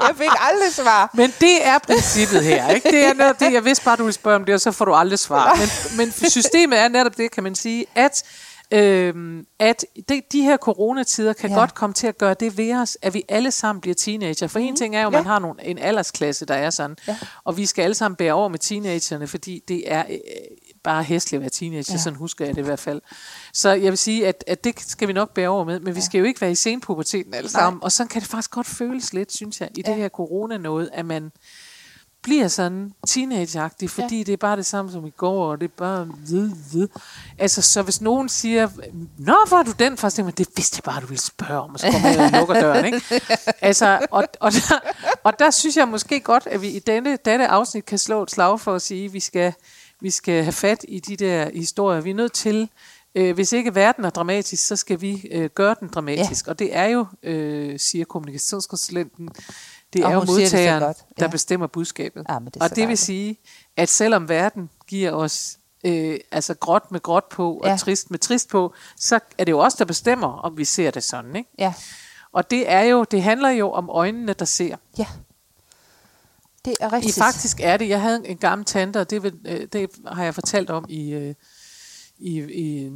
jeg 0.00 0.14
fik 0.16 0.28
aldrig 0.40 0.72
svar. 0.74 1.10
men 1.14 1.32
det 1.40 1.66
er 1.66 1.78
princippet 1.78 2.44
her, 2.44 2.68
ikke? 2.68 2.90
Det 2.90 3.04
er 3.04 3.14
netop 3.14 3.40
det, 3.40 3.52
jeg 3.52 3.64
vidste 3.64 3.84
bare, 3.84 3.96
du 3.96 4.02
ville 4.02 4.14
spørge 4.14 4.36
om 4.36 4.44
det, 4.44 4.54
og 4.54 4.60
så 4.60 4.72
får 4.72 4.84
du 4.84 4.94
aldrig 4.94 5.18
svar. 5.18 5.58
Men, 5.58 5.68
men 5.96 6.30
systemet 6.30 6.78
er 6.78 6.88
netop 6.88 7.16
det, 7.16 7.30
kan 7.30 7.42
man 7.42 7.54
sige, 7.54 7.86
at, 7.94 8.22
øhm, 8.70 9.46
at 9.58 9.84
de, 10.08 10.22
de 10.32 10.42
her 10.42 10.56
coronatider 10.56 11.32
kan 11.32 11.50
Ja. 11.50 11.56
godt 11.56 11.74
komme 11.74 11.94
til 11.94 12.06
at 12.06 12.18
gøre 12.18 12.34
det 12.34 12.56
ved 12.58 12.74
os, 12.76 12.98
at 13.02 13.14
vi 13.14 13.22
alle 13.28 13.50
sammen 13.50 13.80
bliver 13.80 13.94
teenager. 13.94 14.46
For 14.46 14.58
en 14.58 14.76
ting 14.76 14.96
er 14.96 15.00
jo, 15.00 15.06
at 15.06 15.12
man 15.12 15.20
Mhm. 15.22 15.26
Ja. 15.28 15.32
har 15.32 15.38
nogle, 15.38 15.64
en 15.64 15.78
aldersklasse, 15.78 16.46
der 16.46 16.54
er 16.54 16.70
sådan, 16.70 16.96
Ja. 17.08 17.16
og 17.44 17.56
vi 17.56 17.66
skal 17.66 17.82
alle 17.82 17.94
sammen 17.94 18.16
bære 18.16 18.32
over 18.32 18.48
med 18.48 18.58
teenagerne, 18.58 19.26
fordi 19.26 19.62
det 19.68 19.92
er 19.92 20.04
øh, 20.10 20.18
bare 20.84 21.02
hæsligt 21.02 21.38
at 21.38 21.40
være 21.40 21.50
teenager, 21.50 21.84
Ja. 21.88 21.92
ja. 21.94 21.98
sådan 21.98 22.16
husker 22.16 22.44
jeg 22.44 22.54
det 22.54 22.60
i 22.62 22.64
hvert 22.64 22.78
fald. 22.78 23.00
Så 23.52 23.70
jeg 23.70 23.90
vil 23.92 23.98
sige, 23.98 24.26
at, 24.28 24.44
at 24.46 24.64
det 24.64 24.80
skal 24.80 25.08
vi 25.08 25.12
nok 25.12 25.34
bære 25.34 25.48
over 25.48 25.64
med, 25.64 25.80
men 25.80 25.94
vi 25.96 26.00
skal 26.00 26.18
jo 26.18 26.24
ikke 26.24 26.40
være 26.40 26.50
i 26.50 26.54
senpuberteten 26.54 27.34
alle 27.34 27.46
Nej. 27.46 27.60
sammen, 27.60 27.82
og 27.84 27.92
så 27.92 28.04
kan 28.04 28.20
det 28.20 28.28
faktisk 28.30 28.50
godt 28.50 28.66
føles 28.66 29.12
lidt, 29.12 29.32
synes 29.36 29.60
jeg, 29.60 29.68
i 29.76 29.82
Ja. 29.86 29.90
det 29.92 30.00
her 30.00 30.08
corona 30.08 30.56
noget, 30.56 30.90
at 30.92 31.06
man 31.06 31.32
bliver 32.22 32.48
sådan 32.48 32.92
teenageagtig, 33.08 33.90
fordi 33.90 34.16
ja. 34.18 34.22
det 34.22 34.32
er 34.32 34.36
bare 34.36 34.56
det 34.56 34.66
samme 34.66 34.92
som 34.92 35.06
i 35.06 35.10
går, 35.10 35.50
og 35.50 35.60
det 35.60 35.64
er 35.66 35.74
bare... 35.76 36.08
Ved, 36.28 36.50
ved. 36.72 36.88
Altså, 37.38 37.62
så 37.62 37.82
hvis 37.82 38.00
nogen 38.00 38.28
siger, 38.28 38.68
Nå, 39.18 39.36
hvor 39.48 39.56
er 39.58 39.62
du 39.62 39.72
den 39.78 39.96
fra? 39.96 40.10
Så 40.10 40.16
tænker 40.16 40.26
man, 40.26 40.34
det 40.38 40.48
vidste 40.56 40.76
jeg 40.86 40.92
bare, 40.92 41.00
du 41.00 41.06
ville 41.06 41.20
spørge 41.20 41.60
om, 41.60 41.70
og 41.74 41.80
så 41.80 41.90
kommer 41.92 42.08
jeg 42.08 42.20
og 42.34 42.38
lukker 42.38 42.60
døren, 42.60 42.84
ikke? 42.84 43.02
Altså, 43.60 44.06
og, 44.10 44.24
og, 44.40 44.52
der, 44.52 44.78
og 45.24 45.38
der 45.38 45.50
synes 45.50 45.76
jeg 45.76 45.88
måske 45.88 46.20
godt, 46.20 46.46
at 46.46 46.62
vi 46.62 46.68
i 46.68 46.78
denne, 46.78 47.18
dette 47.24 47.46
afsnit 47.46 47.84
kan 47.84 47.98
slå 47.98 48.22
et 48.22 48.30
slag 48.30 48.60
for 48.60 48.74
at 48.74 48.82
sige, 48.82 49.04
at 49.04 49.12
vi 49.12 49.20
skal, 49.20 49.52
vi 50.00 50.10
skal 50.10 50.42
have 50.42 50.52
fat 50.52 50.84
i 50.88 51.00
de 51.00 51.16
der 51.16 51.50
historier. 51.54 52.00
Vi 52.00 52.10
er 52.10 52.14
nødt 52.14 52.32
til, 52.32 52.68
øh, 53.14 53.34
hvis 53.34 53.52
ikke 53.52 53.74
verden 53.74 54.04
er 54.04 54.10
dramatisk, 54.10 54.66
så 54.66 54.76
skal 54.76 55.00
vi 55.00 55.28
øh, 55.30 55.50
gøre 55.54 55.74
den 55.80 55.88
dramatisk. 55.88 56.46
Ja. 56.46 56.50
Og 56.50 56.58
det 56.58 56.76
er 56.76 56.84
jo, 56.84 57.06
øh, 57.22 57.78
siger 57.78 58.04
kommunikationskonsulenten, 58.04 59.28
det 59.92 60.04
Og 60.04 60.10
er 60.10 60.14
jo 60.14 60.20
siger 60.20 60.34
det 60.34 60.42
modtageren, 60.42 60.82
godt. 60.82 60.96
der 61.18 61.24
Ja. 61.24 61.30
bestemmer 61.30 61.66
budskabet. 61.66 62.26
Ja, 62.28 62.38
det 62.44 62.62
og 62.62 62.76
det 62.76 62.88
vil 62.88 62.98
sige, 62.98 63.36
at 63.76 63.88
selvom 63.88 64.28
verden 64.28 64.70
giver 64.86 65.12
os 65.12 65.56
øh, 65.86 66.18
altså 66.32 66.54
gråt 66.54 66.92
med 66.92 67.00
gråt 67.00 67.24
på, 67.30 67.52
og 67.54 67.68
Ja. 67.68 67.76
trist 67.76 68.10
med 68.10 68.18
trist 68.18 68.48
på, 68.48 68.72
så 68.96 69.20
er 69.38 69.44
det 69.44 69.52
jo 69.52 69.58
os, 69.60 69.74
der 69.74 69.84
bestemmer, 69.84 70.28
om 70.28 70.56
vi 70.58 70.64
ser 70.64 70.90
det 70.90 71.04
sådan. 71.04 71.36
Ikke? 71.36 71.50
Ja, 71.58 71.74
Og 72.32 72.50
det 72.50 72.70
er 72.72 72.80
jo, 72.82 73.04
det 73.04 73.22
handler 73.22 73.48
jo 73.50 73.70
om 73.72 73.88
øjnene, 73.90 74.32
der 74.32 74.44
ser. 74.44 74.76
ja. 74.98 75.06
Det 76.64 76.74
er 76.80 76.86
I 76.86 76.96
rigtigt. 76.96 77.14
faktisk 77.18 77.60
er 77.62 77.76
det, 77.76 77.88
jeg 77.88 78.00
havde 78.00 78.22
en 78.24 78.36
gammel 78.36 78.64
tante, 78.64 79.00
og 79.00 79.10
det, 79.10 79.22
vil, 79.22 79.34
øh, 79.46 79.66
det 79.72 79.90
har 80.06 80.24
jeg 80.24 80.34
fortalt 80.34 80.70
om 80.70 80.84
i, 80.88 81.12
øh, 81.12 81.34
i, 82.18 82.38
i 82.40 82.90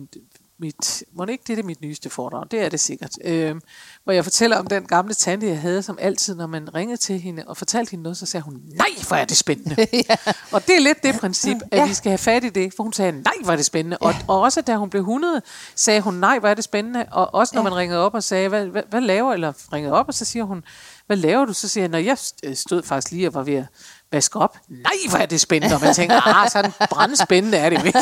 mit, 0.59 1.03
må 1.13 1.25
det 1.25 1.33
ikke 1.33 1.45
det 1.47 1.59
er 1.59 1.63
mit 1.63 1.81
nyeste 1.81 2.11
foredrag, 2.11 2.45
det 2.51 2.61
er 2.61 2.69
det 2.69 2.81
sikkert, 2.81 3.11
øh, 3.25 3.57
hvor 4.05 4.13
jeg 4.13 4.25
fortæller 4.25 4.57
om 4.59 4.67
den 4.67 4.85
gamle 4.87 5.15
tante, 5.15 5.47
jeg 5.47 5.61
havde, 5.61 5.83
som 5.83 5.99
altid, 6.01 6.35
når 6.35 6.47
man 6.47 6.75
ringede 6.75 6.97
til 6.97 7.21
hende 7.21 7.45
og 7.47 7.57
fortalte 7.57 7.91
hende 7.91 8.03
noget, 8.03 8.17
så 8.17 8.27
sagde 8.27 8.45
hun, 8.45 8.61
nej, 8.77 8.87
hvor 9.09 9.17
er 9.17 9.25
det 9.25 9.37
spændende. 9.37 9.87
ja. 10.09 10.17
Og 10.53 10.67
det 10.67 10.77
er 10.77 10.81
lidt 10.81 11.03
det 11.03 11.15
princip, 11.21 11.57
at 11.71 11.79
Ja. 11.79 11.87
vi 11.87 11.95
skal 11.95 12.11
have 12.11 12.19
fat 12.19 12.45
i 12.45 12.49
det, 12.49 12.73
for 12.77 12.83
hun 12.83 12.93
sagde, 12.93 13.13
nej, 13.13 13.33
hvor 13.43 13.53
er 13.53 13.57
det 13.57 13.65
spændende. 13.65 13.99
Og, 13.99 14.15
og 14.29 14.41
også 14.41 14.61
da 14.61 14.77
hun 14.77 14.91
blev 14.91 15.01
100, 15.01 15.43
sagde 15.75 16.01
hun, 16.01 16.15
nej, 16.15 16.39
hvor 16.39 16.49
er 16.49 16.55
det 16.55 16.65
spændende. 16.65 17.07
Og 17.13 17.35
også 17.35 17.55
når 17.55 17.63
Ja. 17.63 17.69
man 17.71 17.77
ringede 17.79 18.01
op 18.01 18.15
og 18.15 18.23
sagde, 18.23 18.49
hvad, 18.49 18.67
hvad, 18.67 18.83
hvad 18.91 19.01
laver, 19.01 19.33
eller 19.35 19.53
ringede 19.73 19.93
op, 19.95 20.09
og 20.09 20.15
så 20.15 20.25
siger 20.25 20.45
hun, 20.45 20.65
hvad 21.07 21.17
laver 21.17 21.45
du? 21.45 21.53
Så 21.53 21.69
siger 21.69 21.83
jeg, 21.85 21.89
når 21.91 21.99
jeg 21.99 22.17
øh, 22.45 22.57
stod 22.57 22.83
faktisk 22.83 23.13
lige 23.13 23.29
og 23.29 23.35
var 23.35 23.43
ved 23.43 23.55
at 23.55 23.65
vaske 24.13 24.39
op. 24.39 24.59
Nej, 24.69 24.93
hvor 25.11 25.19
er 25.19 25.27
det 25.27 25.41
spændende. 25.41 25.75
Og 25.77 25.81
man 25.81 25.95
tænker, 25.95 26.27
ah, 26.27 26.51
sådan 26.51 26.73
brændspændende 26.91 27.59
er 27.59 27.71
det 27.71 27.87
ikke. 27.87 27.99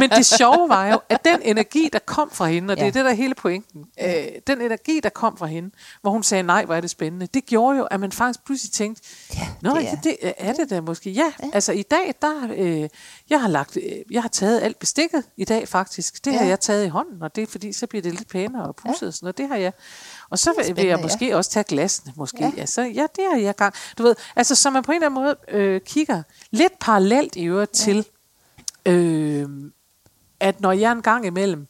Men 0.00 0.10
det 0.10 0.26
sjove 0.26 0.68
var 0.68 0.86
jo, 0.86 1.00
at 1.08 1.24
den 1.24 1.40
energi, 1.42 1.88
der 1.92 1.98
kom 1.98 2.30
fra 2.30 2.46
hende, 2.46 2.72
og 2.72 2.76
det 2.76 2.82
Ja. 2.82 2.86
er 2.88 2.92
det, 2.92 3.04
der 3.04 3.10
er 3.10 3.14
hele 3.14 3.34
pointen, 3.34 3.84
øh, 4.02 4.12
den 4.46 4.60
energi, 4.60 5.00
der 5.02 5.08
kom 5.08 5.36
fra 5.36 5.46
hende, 5.46 5.70
hvor 6.00 6.10
hun 6.10 6.22
sagde, 6.22 6.42
nej, 6.42 6.64
hvor 6.64 6.74
er 6.74 6.80
det 6.80 6.90
spændende, 6.90 7.26
det 7.26 7.46
gjorde 7.46 7.78
jo, 7.78 7.84
at 7.84 8.00
man 8.00 8.12
faktisk 8.12 8.44
pludselig 8.44 8.72
tænkte, 8.72 9.02
Ja, 9.34 9.48
Nå, 9.62 9.70
det 9.74 9.80
det 9.80 9.88
er- 9.92 9.96
det, 10.02 10.34
er 10.38 10.52
det 10.52 10.70
da 10.70 10.80
måske. 10.80 11.10
Ja, 11.10 11.32
ja. 11.42 11.48
altså 11.52 11.72
i 11.72 11.82
dag, 11.82 12.14
der, 12.22 12.48
øh, 12.56 12.88
jeg 13.30 13.40
har 13.40 13.48
lagt, 13.48 13.76
øh, 13.76 13.82
jeg 14.10 14.22
har 14.22 14.28
taget 14.28 14.60
alt 14.62 14.78
bestikket 14.78 15.24
i 15.36 15.44
dag 15.44 15.68
faktisk. 15.68 16.24
Det 16.24 16.32
ja. 16.32 16.36
har 16.36 16.44
Ja. 16.44 16.48
jeg 16.50 16.60
taget 16.60 16.84
i 16.84 16.88
hånden, 16.88 17.22
og 17.22 17.36
det 17.36 17.42
er 17.42 17.46
fordi, 17.46 17.72
så 17.72 17.86
bliver 17.86 18.02
det 18.02 18.14
lidt 18.14 18.28
pænere 18.28 18.66
og 18.66 18.76
pudset 18.76 19.08
og 19.08 19.14
sådan 19.14 19.24
noget. 19.26 19.38
Det 19.38 19.48
har 19.48 19.56
jeg. 19.56 19.72
Og 20.32 20.38
så 20.38 20.52
vil, 20.56 20.76
vil 20.76 20.86
jeg 20.86 20.98
måske 21.02 21.36
også 21.36 21.50
tage 21.50 21.64
glasene, 21.64 22.12
måske. 22.16 22.38
Ja. 22.40 22.46
Ja. 22.46 22.52
Ja, 22.56 22.66
så, 22.66 22.82
ja, 22.82 23.06
det 23.16 23.24
har 23.32 23.38
jeg 23.38 23.54
gang. 23.54 23.74
Du 23.98 24.02
ved, 24.02 24.14
altså 24.36 24.54
så 24.54 24.70
man 24.70 24.82
på 24.82 24.92
en 24.92 24.96
eller 24.96 25.06
anden 25.06 25.22
måde 25.22 25.36
øh, 25.48 25.80
kigger 25.80 26.22
lidt 26.50 26.72
parallelt 26.80 27.36
i 27.36 27.44
øvrigt 27.44 27.80
ja. 27.80 27.84
til, 27.84 28.06
øh, 28.86 29.48
at 30.40 30.60
når 30.60 30.72
jeg 30.72 30.92
en 30.92 31.02
gang 31.02 31.26
imellem, 31.26 31.66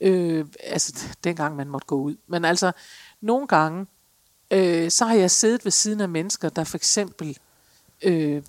øh, 0.00 0.46
altså 0.64 1.06
dengang 1.24 1.56
man 1.56 1.68
måtte 1.68 1.86
gå 1.86 1.96
ud, 1.96 2.16
men 2.28 2.44
altså 2.44 2.72
nogle 3.20 3.46
gange, 3.46 3.86
øh, 4.50 4.90
så 4.90 5.04
har 5.04 5.14
jeg 5.14 5.30
siddet 5.30 5.64
ved 5.64 5.72
siden 5.72 6.00
af 6.00 6.08
mennesker, 6.08 6.48
der 6.48 6.64
for 6.64 6.76
eksempel 6.76 7.38
øh, 8.02 8.42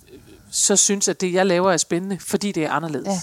så 0.50 0.76
synes, 0.76 1.08
at 1.08 1.20
det, 1.20 1.32
jeg 1.32 1.46
laver, 1.46 1.72
er 1.72 1.76
spændende, 1.76 2.18
fordi 2.18 2.52
det 2.52 2.64
er 2.64 2.70
anderledes. 2.70 3.08
Ja. 3.08 3.20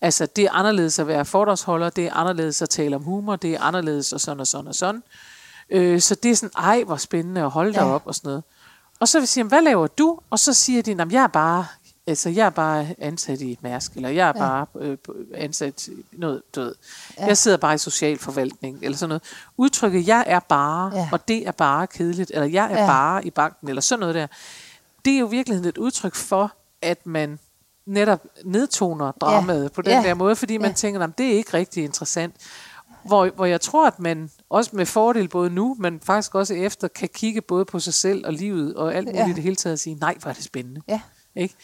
Altså, 0.00 0.26
det 0.26 0.44
er 0.44 0.52
anderledes 0.52 0.98
at 0.98 1.06
være 1.06 1.24
fordragsholder, 1.24 1.90
det 1.90 2.06
er 2.06 2.12
anderledes 2.12 2.62
at 2.62 2.70
tale 2.70 2.96
om 2.96 3.02
humor, 3.02 3.36
det 3.36 3.54
er 3.54 3.60
anderledes 3.60 4.12
og 4.12 4.20
sådan 4.20 4.40
og 4.40 4.46
sådan 4.46 4.68
og 4.68 4.74
sådan. 4.74 5.02
Øh, 5.70 6.00
så 6.00 6.14
det 6.14 6.30
er 6.30 6.34
sådan, 6.36 6.50
ej, 6.64 6.84
hvor 6.84 6.96
spændende 6.96 7.40
at 7.42 7.50
holde 7.50 7.72
dig 7.72 7.80
Ja. 7.80 7.94
op 7.94 8.02
og 8.06 8.14
sådan 8.14 8.28
noget. 8.28 8.42
Og 9.00 9.08
så 9.08 9.18
vil 9.18 9.22
jeg 9.22 9.28
sige, 9.28 9.44
hvad 9.44 9.62
laver 9.62 9.86
du? 9.86 10.18
Og 10.30 10.38
så 10.38 10.54
siger 10.54 10.82
de, 10.82 10.90
at 11.02 11.12
jeg 11.12 11.22
er 11.22 11.26
bare, 11.26 11.66
altså, 12.06 12.28
jeg 12.30 12.46
er 12.46 12.50
bare 12.50 12.86
ansat 12.98 13.40
i 13.40 13.58
Mærsk, 13.60 13.92
eller 13.92 14.08
jeg 14.08 14.22
er 14.28 14.32
Ja. 14.36 14.48
bare 14.48 14.66
øh, 14.80 14.96
ansat 15.34 15.88
i 15.88 16.04
noget, 16.12 16.42
du 16.54 16.60
ved. 16.60 16.74
Ja. 17.18 17.26
Jeg 17.26 17.36
sidder 17.38 17.56
bare 17.56 17.74
i 17.74 17.78
socialforvaltning, 17.78 18.78
eller 18.82 18.98
sådan 18.98 19.08
noget. 19.08 19.22
Udtrykket, 19.56 20.06
jeg 20.06 20.24
er 20.26 20.40
bare, 20.40 20.90
Ja. 20.94 21.08
og 21.12 21.28
det 21.28 21.46
er 21.48 21.52
bare 21.52 21.86
kedeligt, 21.86 22.30
eller 22.34 22.46
jeg 22.46 22.72
er 22.72 22.80
Ja. 22.80 22.86
bare 22.86 23.26
i 23.26 23.30
banken, 23.30 23.68
eller 23.68 23.82
sådan 23.82 24.00
noget 24.00 24.14
der. 24.14 24.26
Det 25.04 25.14
er 25.14 25.18
jo 25.18 25.26
i 25.26 25.30
virkeligheden 25.30 25.68
et 25.68 25.78
udtryk 25.78 26.14
for, 26.14 26.52
at 26.82 27.06
man 27.06 27.38
netop 27.86 28.20
nedtoner 28.44 29.12
dramaet 29.12 29.62
ja. 29.62 29.68
på 29.68 29.82
den 29.82 29.92
Ja. 29.92 30.02
der 30.08 30.14
måde, 30.14 30.36
fordi 30.36 30.56
man 30.58 30.70
Ja. 30.70 30.74
tænker, 30.74 31.00
at 31.00 31.18
det 31.18 31.26
er 31.26 31.36
ikke 31.36 31.54
rigtig 31.54 31.84
interessant. 31.84 32.34
Hvor, 33.04 33.28
hvor 33.30 33.44
jeg 33.44 33.60
tror, 33.60 33.86
at 33.86 33.98
man 34.00 34.30
også 34.50 34.70
med 34.72 34.86
fordel 34.86 35.28
både 35.28 35.50
nu, 35.50 35.76
men 35.78 36.00
faktisk 36.04 36.34
også 36.34 36.54
efter, 36.54 36.88
kan 36.88 37.08
kigge 37.14 37.40
både 37.42 37.64
på 37.64 37.80
sig 37.80 37.94
selv 37.94 38.26
og 38.26 38.32
livet 38.32 38.74
og 38.74 38.94
alt 38.94 39.06
muligt 39.06 39.18
Ja. 39.26 39.30
i 39.30 39.32
det 39.32 39.42
hele 39.42 39.56
taget 39.56 39.72
og 39.72 39.78
sige, 39.78 39.94
nej, 39.94 40.14
hvor 40.20 40.28
er 40.30 40.34
det 40.34 40.44
spændende. 40.44 40.80
Ja. 40.88 41.00
Ikke? 41.36 41.54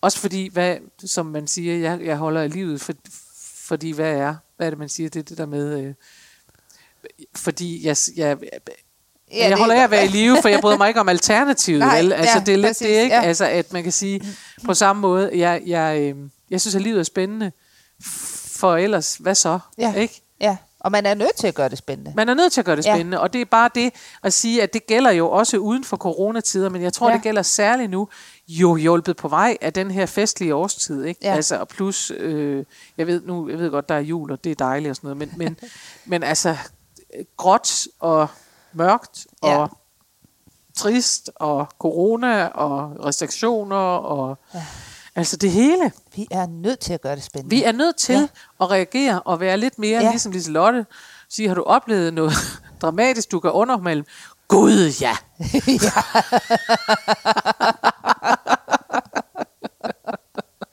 Også 0.00 0.18
fordi, 0.18 0.48
hvad, 0.52 0.76
som 1.04 1.26
man 1.26 1.46
siger, 1.46 1.76
jeg, 1.76 2.00
jeg 2.04 2.16
holder 2.16 2.40
af 2.40 2.52
livet, 2.52 2.80
for, 2.80 2.92
fordi 3.56 3.90
hvad 3.90 4.12
er, 4.12 4.34
hvad 4.56 4.66
er 4.66 4.70
det, 4.70 4.78
man 4.78 4.88
siger, 4.88 5.08
det 5.08 5.20
er 5.20 5.24
det 5.24 5.38
der 5.38 5.46
med, 5.46 5.80
øh, 5.84 5.94
fordi 7.36 7.86
jeg, 7.86 7.96
jeg, 8.16 8.38
Ja, 9.32 9.36
Ja, 9.38 9.48
jeg 9.48 9.58
holder 9.58 9.74
af 9.74 9.84
at 9.84 9.90
være 9.90 10.04
i 10.04 10.08
live, 10.08 10.36
for 10.42 10.48
jeg 10.48 10.60
bryder 10.60 10.76
mig 10.78 10.88
ikke 10.88 11.00
om 11.00 11.08
alternativet. 11.08 11.78
Nej, 11.88 12.02
vel? 12.02 12.12
Altså, 12.12 12.38
ja, 12.38 12.44
det 12.44 12.52
er 12.52 12.56
lidt 12.56 12.66
præcis, 12.66 12.86
det, 12.86 13.02
ikke? 13.02 13.14
ja. 13.14 13.22
Altså, 13.22 13.44
at 13.44 13.72
man 13.72 13.82
kan 13.82 13.92
sige, 13.92 14.20
på 14.64 14.74
samme 14.74 15.00
måde, 15.02 15.30
jeg, 15.38 15.62
jeg, 15.66 15.98
øh, 16.00 16.16
jeg 16.50 16.60
synes, 16.60 16.74
at 16.74 16.82
livet 16.82 16.98
er 16.98 17.02
spændende, 17.02 17.52
for 18.46 18.76
ellers, 18.76 19.16
hvad 19.16 19.34
så? 19.34 19.58
Ja. 19.78 19.94
Ikke? 19.94 20.22
Ja, 20.40 20.56
Og 20.84 20.92
man 20.92 21.06
er 21.06 21.14
nødt 21.14 21.36
til 21.36 21.46
at 21.46 21.54
gøre 21.54 21.68
det 21.68 21.78
spændende. 21.78 22.12
Man 22.16 22.28
er 22.28 22.34
nødt 22.34 22.52
til 22.52 22.60
at 22.60 22.64
gøre 22.64 22.76
det 22.76 22.84
spændende, 22.84 23.16
ja. 23.16 23.22
og 23.22 23.32
det 23.32 23.40
er 23.40 23.44
bare 23.44 23.70
det 23.74 23.92
at 24.22 24.32
sige, 24.32 24.62
at 24.62 24.72
det 24.72 24.86
gælder 24.86 25.10
jo 25.10 25.30
også 25.30 25.56
uden 25.56 25.84
for 25.84 25.96
coronatider, 25.96 26.68
men 26.68 26.82
jeg 26.82 26.92
tror, 26.92 27.08
Ja. 27.08 27.14
det 27.14 27.22
gælder 27.22 27.42
særligt 27.42 27.90
nu, 27.90 28.08
jo 28.48 28.76
hjulpet 28.76 29.16
på 29.16 29.28
vej 29.28 29.56
af 29.60 29.72
den 29.72 29.90
her 29.90 30.06
festlige 30.06 30.54
årstid, 30.54 31.04
ikke? 31.04 31.20
Ja. 31.22 31.34
Altså, 31.34 31.56
og 31.56 31.68
plus, 31.68 32.12
øh, 32.16 32.64
jeg 32.98 33.06
ved 33.06 33.22
nu, 33.22 33.48
jeg 33.48 33.58
ved 33.58 33.70
godt, 33.70 33.88
der 33.88 33.94
er 33.94 34.00
jul, 34.00 34.32
og 34.32 34.44
det 34.44 34.50
er 34.52 34.54
dejligt 34.56 34.90
og 34.90 34.96
sådan 34.96 35.08
noget, 35.08 35.18
men, 35.18 35.30
men, 35.38 35.56
men 36.10 36.22
altså, 36.22 36.56
gråt 37.36 37.86
og 38.00 38.28
mørkt 38.72 39.26
og 39.42 39.50
ja. 39.50 39.66
trist 40.74 41.30
og 41.34 41.66
corona 41.78 42.46
og 42.46 43.04
restriktioner 43.04 43.76
og 43.96 44.38
ja. 44.54 44.62
Altså 45.16 45.36
det 45.36 45.50
hele. 45.50 45.92
Vi 46.16 46.26
er 46.30 46.46
nødt 46.46 46.78
til 46.80 46.92
at 46.92 47.00
gøre 47.00 47.16
det 47.16 47.22
spændende. 47.22 47.56
Vi 47.56 47.62
er 47.62 47.72
nødt 47.72 47.96
til 47.96 48.12
Ja. 48.14 48.20
ja. 48.20 48.26
at 48.64 48.70
reagere 48.70 49.22
og 49.22 49.40
være 49.40 49.56
lidt 49.56 49.78
mere 49.78 49.98
Ja. 49.98 50.04
ja. 50.04 50.10
ligesom 50.10 50.32
Liselotte. 50.32 50.86
Sige, 51.30 51.48
har 51.48 51.54
du 51.54 51.62
oplevet 51.62 52.14
noget 52.14 52.32
dramatisk, 52.82 53.30
du 53.32 53.40
kan 53.40 53.50
undermelde? 53.50 54.04
Gud, 54.48 54.92
ja. 55.00 55.16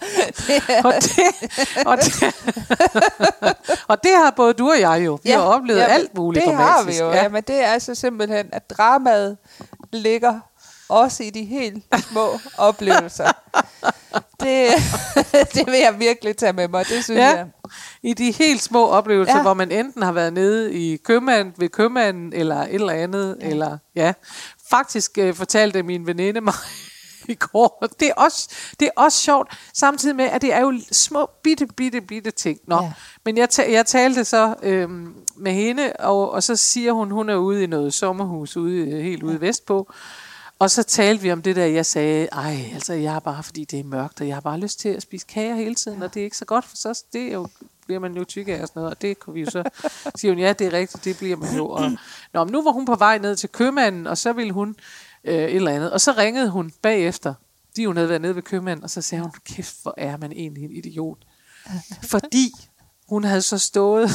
og, 0.85 0.93
det, 0.93 1.19
og, 1.85 1.97
det, 1.97 2.35
og 3.87 4.03
det 4.03 4.11
har 4.23 4.33
både 4.35 4.53
du 4.53 4.69
og 4.69 4.79
jeg 4.79 5.01
jo. 5.05 5.19
Vi 5.23 5.29
ja, 5.29 5.37
har 5.37 5.43
oplevet 5.45 5.79
ja, 5.79 5.85
alt 5.85 6.17
muligt 6.17 6.45
Det 6.45 6.55
har 6.55 6.61
vi 6.61 6.67
dramatisk. 6.77 7.01
jo, 7.01 7.11
ja. 7.11 7.29
men 7.29 7.43
det 7.47 7.55
er 7.63 7.67
altså 7.67 7.95
simpelthen, 7.95 8.49
at 8.51 8.69
dramaet 8.69 9.37
ligger 9.93 10.39
også 10.91 11.23
i 11.23 11.29
de 11.29 11.43
helt 11.43 11.83
små 12.11 12.39
oplevelser. 12.57 13.31
Det, 14.39 14.67
det 15.53 15.65
vil 15.67 15.79
jeg 15.79 15.95
virkelig 15.99 16.37
tage 16.37 16.53
med 16.53 16.67
mig, 16.67 16.85
det 16.87 17.03
synes 17.03 17.17
Ja. 17.19 17.27
jeg. 17.35 17.47
I 18.03 18.13
de 18.13 18.31
helt 18.31 18.61
små 18.61 18.87
oplevelser, 18.87 19.33
Ja. 19.33 19.37
ja. 19.37 19.43
hvor 19.43 19.53
man 19.53 19.71
enten 19.71 20.03
har 20.03 20.11
været 20.11 20.33
nede 20.33 20.73
i 20.73 20.97
købmand, 20.97 21.53
ved 21.57 21.69
købmanden, 21.69 22.33
eller 22.33 22.55
et 22.61 22.73
eller 22.73 22.93
andet. 22.93 23.37
Ja. 23.41 23.47
Eller, 23.49 23.77
ja. 23.95 24.13
Faktisk 24.69 25.17
øh, 25.17 25.33
fortalte 25.35 25.83
min 25.83 26.07
veninde 26.07 26.41
mig 26.41 26.53
i 27.27 27.33
går. 27.35 27.85
Det 27.99 28.07
er, 28.07 28.13
også, 28.13 28.49
det 28.79 28.85
er 28.85 29.01
også 29.01 29.17
sjovt, 29.21 29.57
samtidig 29.73 30.15
med, 30.15 30.25
at 30.25 30.41
det 30.41 30.53
er 30.53 30.59
jo 30.59 30.73
små, 30.91 31.29
bitte, 31.43 31.67
bitte, 31.67 32.01
bitte 32.01 32.31
ting. 32.31 32.59
Nå, 32.67 32.75
Ja. 32.75 32.83
ja. 32.83 32.91
Men 33.25 33.37
jeg, 33.37 33.49
ta- 33.49 33.71
jeg 33.71 33.85
talte 33.85 34.25
så 34.25 34.55
øhm, 34.63 35.13
med 35.37 35.51
hende, 35.51 35.93
og, 35.99 36.31
og 36.31 36.43
så 36.43 36.55
siger 36.55 36.91
hun, 36.91 37.11
hun 37.11 37.29
er 37.29 37.35
ude 37.35 37.63
i 37.63 37.67
noget 37.67 37.93
sommerhus, 37.93 38.57
ude, 38.57 39.01
helt 39.01 39.23
ude 39.23 39.41
vestpå. 39.41 39.93
Og 40.61 40.71
så 40.71 40.83
talte 40.83 41.21
vi 41.21 41.31
om 41.31 41.41
det 41.41 41.55
der, 41.55 41.65
jeg 41.65 41.85
sagde, 41.85 42.27
ej, 42.31 42.69
altså 42.73 42.93
jeg 42.93 43.11
har 43.11 43.19
bare, 43.19 43.43
fordi 43.43 43.65
det 43.65 43.79
er 43.79 43.83
mørkt, 43.83 44.21
og 44.21 44.27
jeg 44.27 44.35
har 44.35 44.41
bare 44.41 44.59
lyst 44.59 44.79
til 44.79 44.89
at 44.89 45.01
spise 45.01 45.25
kager 45.29 45.55
hele 45.55 45.75
tiden, 45.75 46.03
og 46.03 46.13
det 46.13 46.19
er 46.19 46.23
ikke 46.23 46.37
så 46.37 46.45
godt, 46.45 46.65
for 46.65 46.75
så 46.75 47.03
det 47.13 47.21
er 47.21 47.33
jo, 47.33 47.47
bliver 47.85 47.99
man 47.99 48.17
jo 48.17 48.23
tyk 48.23 48.47
af 48.47 48.61
og 48.61 48.67
sådan 48.67 48.79
noget, 48.79 48.95
og 48.95 49.01
det 49.01 49.19
kunne 49.19 49.33
vi 49.33 49.39
jo 49.39 49.51
så 49.51 49.63
sige, 50.19 50.33
ja, 50.33 50.53
det 50.53 50.67
er 50.67 50.73
rigtigt, 50.73 51.03
det 51.03 51.17
bliver 51.17 51.37
man 51.37 51.55
jo. 51.55 51.69
Og, 51.69 51.91
nå, 52.33 52.43
men 52.43 52.51
nu 52.51 52.63
var 52.63 52.71
hun 52.71 52.85
på 52.85 52.95
vej 52.95 53.17
ned 53.17 53.35
til 53.35 53.49
købmanden, 53.49 54.07
og 54.07 54.17
så 54.17 54.33
ville 54.33 54.53
hun 54.53 54.75
øh, 55.23 55.35
et 55.35 55.55
eller 55.55 55.71
andet, 55.71 55.91
og 55.91 56.01
så 56.01 56.11
ringede 56.17 56.49
hun 56.49 56.71
bagefter, 56.81 57.33
de 57.75 57.87
hun 57.87 57.97
havde 57.97 58.09
været 58.09 58.21
nede 58.21 58.35
ved 58.35 58.43
købmanden, 58.43 58.83
og 58.83 58.89
så 58.89 59.01
sagde 59.01 59.21
hun, 59.21 59.31
kæft, 59.45 59.75
hvor 59.81 59.93
er 59.97 60.17
man 60.17 60.31
egentlig 60.31 60.63
en 60.63 60.71
idiot. 60.71 61.17
Fordi 62.03 62.51
hun 63.09 63.23
havde 63.23 63.41
så 63.41 63.57
stået, 63.57 64.09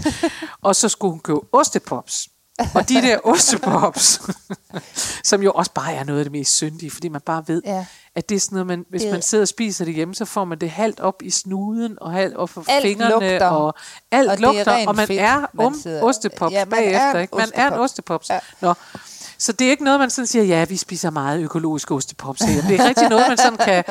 og 0.62 0.76
så 0.76 0.88
skulle 0.88 1.12
hun 1.12 1.20
købe 1.20 1.40
ostepops. 1.52 2.28
Og 2.74 2.88
de 2.88 2.94
der 2.94 3.18
ostepops, 3.24 4.20
som 5.30 5.42
jo 5.42 5.52
også 5.52 5.70
bare 5.74 5.94
er 5.94 6.04
noget 6.04 6.18
af 6.20 6.24
det 6.24 6.32
mest 6.32 6.52
syndige, 6.56 6.90
fordi 6.90 7.08
man 7.08 7.20
bare 7.20 7.44
ved, 7.46 7.62
Ja. 7.64 7.86
at 8.14 8.28
det 8.28 8.34
er 8.34 8.40
sådan 8.40 8.54
noget, 8.56 8.66
man, 8.66 8.84
hvis 8.90 9.02
Det- 9.02 9.12
man 9.12 9.22
sidder 9.22 9.42
og 9.44 9.48
spiser 9.48 9.84
det 9.84 9.94
hjemme, 9.94 10.14
så 10.14 10.24
får 10.24 10.44
man 10.44 10.58
det 10.58 10.70
halvt 10.70 11.00
op 11.00 11.22
i 11.22 11.30
snuden, 11.30 11.98
og 12.00 12.12
halvt 12.12 12.36
op 12.36 12.50
for 12.50 12.64
Alt 12.68 12.82
fingrene, 12.82 13.10
lugter. 13.10 13.46
og 13.48 13.74
alt 14.10 14.28
Og 14.30 14.34
er 14.36 14.40
lugter, 14.40 14.86
og 14.88 14.96
man 14.96 15.06
fedt, 15.06 15.20
er 15.20 15.46
man 15.52 15.66
om 15.66 15.74
sidder- 15.82 16.02
ostepops 16.02 16.52
Ja, 16.52 16.64
man 16.64 16.72
er 16.78 16.82
bagefter. 16.82 17.10
en 17.14 17.20
ikke? 17.22 17.36
Man 17.36 17.50
er 17.54 17.66
en 17.66 17.72
ostepops. 17.80 18.30
Ja. 18.30 18.38
Nå. 18.60 18.74
Så 19.38 19.52
det 19.52 19.66
er 19.66 19.70
ikke 19.70 19.84
noget, 19.84 20.00
man 20.00 20.10
sådan 20.10 20.26
siger, 20.26 20.44
ja, 20.44 20.64
vi 20.64 20.76
spiser 20.76 21.10
meget 21.10 21.40
økologisk 21.42 21.90
ostepops 21.90 22.40
her. 22.40 22.62
Det 22.62 22.80
er 22.80 22.84
rigtig 22.88 23.08
noget, 23.08 23.24
man 23.28 23.36
sådan 23.36 23.56
kan 23.58 23.84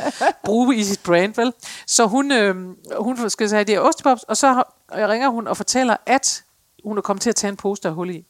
bruge 0.45 0.75
i 0.75 0.83
sit 0.83 0.99
brand, 1.03 1.33
vel? 1.35 1.53
Så 1.87 2.05
hun, 2.07 2.31
øh, 2.31 2.55
hun 2.99 3.29
skal 3.29 3.49
sige, 3.49 3.63
det 3.63 3.75
er 3.75 3.79
ostepops, 3.79 4.23
og 4.23 4.37
så 4.37 4.63
ringer 4.93 5.29
hun 5.29 5.47
og 5.47 5.57
fortæller, 5.57 5.97
at 6.05 6.43
hun 6.85 6.97
er 6.97 7.01
kommet 7.01 7.21
til 7.21 7.29
at 7.29 7.35
tage 7.35 7.49
en 7.49 7.57
pose, 7.57 7.81
der 7.83 7.89
er 7.89 7.93
hul 7.93 8.09
i. 8.09 8.25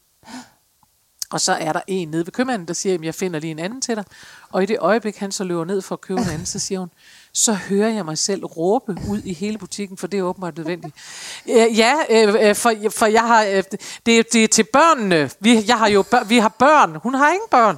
Og 1.36 1.42
så 1.42 1.52
er 1.54 1.74
der 1.74 1.82
en 1.88 2.08
nede 2.08 2.26
ved 2.26 2.32
købmanden, 2.32 2.68
der 2.68 2.74
siger, 2.74 2.96
at 2.96 3.04
jeg 3.04 3.16
finder 3.16 3.40
lige 3.40 3.52
en 3.52 3.60
anden 3.60 3.82
til 3.82 3.96
dig. 3.96 4.04
Og 4.50 4.64
i 4.64 4.66
det 4.66 4.78
øjeblik, 4.80 5.18
han 5.18 5.32
så 5.32 5.44
løber 5.44 5.66
ned 5.66 5.82
for 5.82 5.96
at 5.96 6.02
købe 6.02 6.22
en 6.22 6.30
anden, 6.30 6.46
så 6.46 6.60
siger 6.60 6.80
hun, 6.80 6.90
så 7.36 7.54
hører 7.54 7.90
jeg 7.90 8.06
mig 8.06 8.18
selv 8.18 8.46
råbe 8.46 8.98
ud 9.10 9.22
i 9.26 9.34
hele 9.34 9.58
butikken, 9.58 9.98
for 9.98 10.08
det 10.08 10.20
er 10.20 10.24
åbenbart 10.24 10.58
nødvendigt. 10.58 10.96
Øh, 11.50 11.80
ja, 11.80 11.94
øh, 12.10 12.50
øh, 12.50 12.56
for, 12.56 12.74
for 12.90 13.06
jeg 13.06 13.22
har, 13.22 13.44
øh, 13.44 13.64
det, 14.06 14.34
det 14.34 14.44
er 14.44 14.48
til 14.48 14.64
børnene. 14.64 15.30
Vi, 15.40 15.64
jeg 15.68 15.78
har 15.78 15.90
jo 15.90 16.02
bør, 16.02 16.24
vi 16.24 16.38
har 16.38 16.50
børn. 16.50 16.96
Hun 17.04 17.14
har 17.14 17.32
ingen 17.32 17.48
børn. 17.52 17.78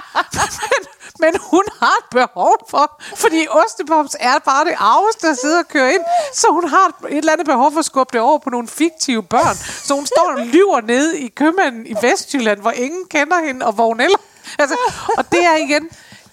men, 0.62 0.86
men 1.20 1.40
hun 1.50 1.64
har 1.80 1.96
et 2.00 2.10
behov 2.10 2.66
for, 2.70 3.02
fordi 3.16 3.46
ostepops 3.50 4.16
er 4.20 4.38
bare 4.38 4.64
det 4.64 4.74
arveste, 4.78 5.26
der 5.26 5.34
sidder 5.34 5.58
og 5.58 5.68
kører 5.68 5.90
ind. 5.90 6.02
Så 6.34 6.46
hun 6.50 6.68
har 6.68 6.86
et, 6.88 7.12
et 7.12 7.18
eller 7.18 7.32
andet 7.32 7.46
behov 7.46 7.72
for 7.72 7.78
at 7.78 7.84
skubbe 7.84 8.12
det 8.12 8.20
over 8.20 8.38
på 8.38 8.50
nogle 8.50 8.68
fiktive 8.68 9.22
børn. 9.22 9.56
Så 9.56 9.94
hun 9.94 10.06
står 10.06 10.32
og 10.36 10.46
lyver 10.46 10.80
nede 10.80 11.20
i 11.20 11.28
købmanden 11.28 11.86
i 11.86 11.94
Vestjylland, 12.02 12.60
hvor 12.60 12.70
ingen 12.70 13.04
kender 13.10 13.46
hende, 13.46 13.66
og 13.66 13.72
hvor 13.72 13.86
hun 13.86 14.00
ellers... 14.00 14.20
Altså, 14.58 14.76
og 15.18 15.32
det 15.32 15.44
er 15.44 15.56
igen... 15.56 15.88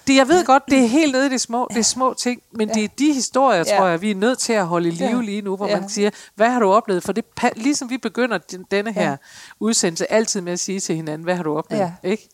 Det, 0.08 0.16
jeg 0.16 0.28
ved 0.28 0.44
godt, 0.44 0.62
det 0.68 0.78
er 0.78 0.86
helt 0.86 1.12
nede 1.12 1.26
i 1.26 1.28
de 1.28 1.38
små, 1.38 1.66
det 1.70 1.78
er 1.78 1.82
små 1.82 2.14
ting, 2.14 2.42
men 2.52 2.68
det 2.68 2.84
er 2.84 2.88
de 2.98 3.12
historier, 3.12 3.64
Ja. 3.66 3.78
tror 3.78 3.86
jeg, 3.86 4.02
vi 4.02 4.10
er 4.10 4.14
nødt 4.14 4.38
til 4.38 4.52
at 4.52 4.66
holde 4.66 4.88
i 4.88 4.90
live 4.90 5.08
Ja. 5.16 5.20
lige 5.20 5.42
nu, 5.42 5.56
hvor 5.56 5.66
Ja. 5.68 5.80
man 5.80 5.88
siger, 5.88 6.10
hvad 6.34 6.50
har 6.50 6.60
du 6.60 6.70
oplevet? 6.72 7.02
For 7.02 7.12
det, 7.12 7.24
ligesom 7.56 7.90
vi 7.90 7.98
begynder 7.98 8.38
den- 8.38 8.64
denne 8.70 8.92
her 8.92 9.10
Ja. 9.10 9.16
udsendelse 9.60 10.12
altid 10.12 10.40
med 10.40 10.52
at 10.52 10.60
sige 10.60 10.80
til 10.80 10.96
hinanden, 10.96 11.24
hvad 11.24 11.34
har 11.36 11.42
du 11.42 11.56
oplevet? 11.58 11.82
Ja. 12.02 12.08
Ikke? 12.08 12.28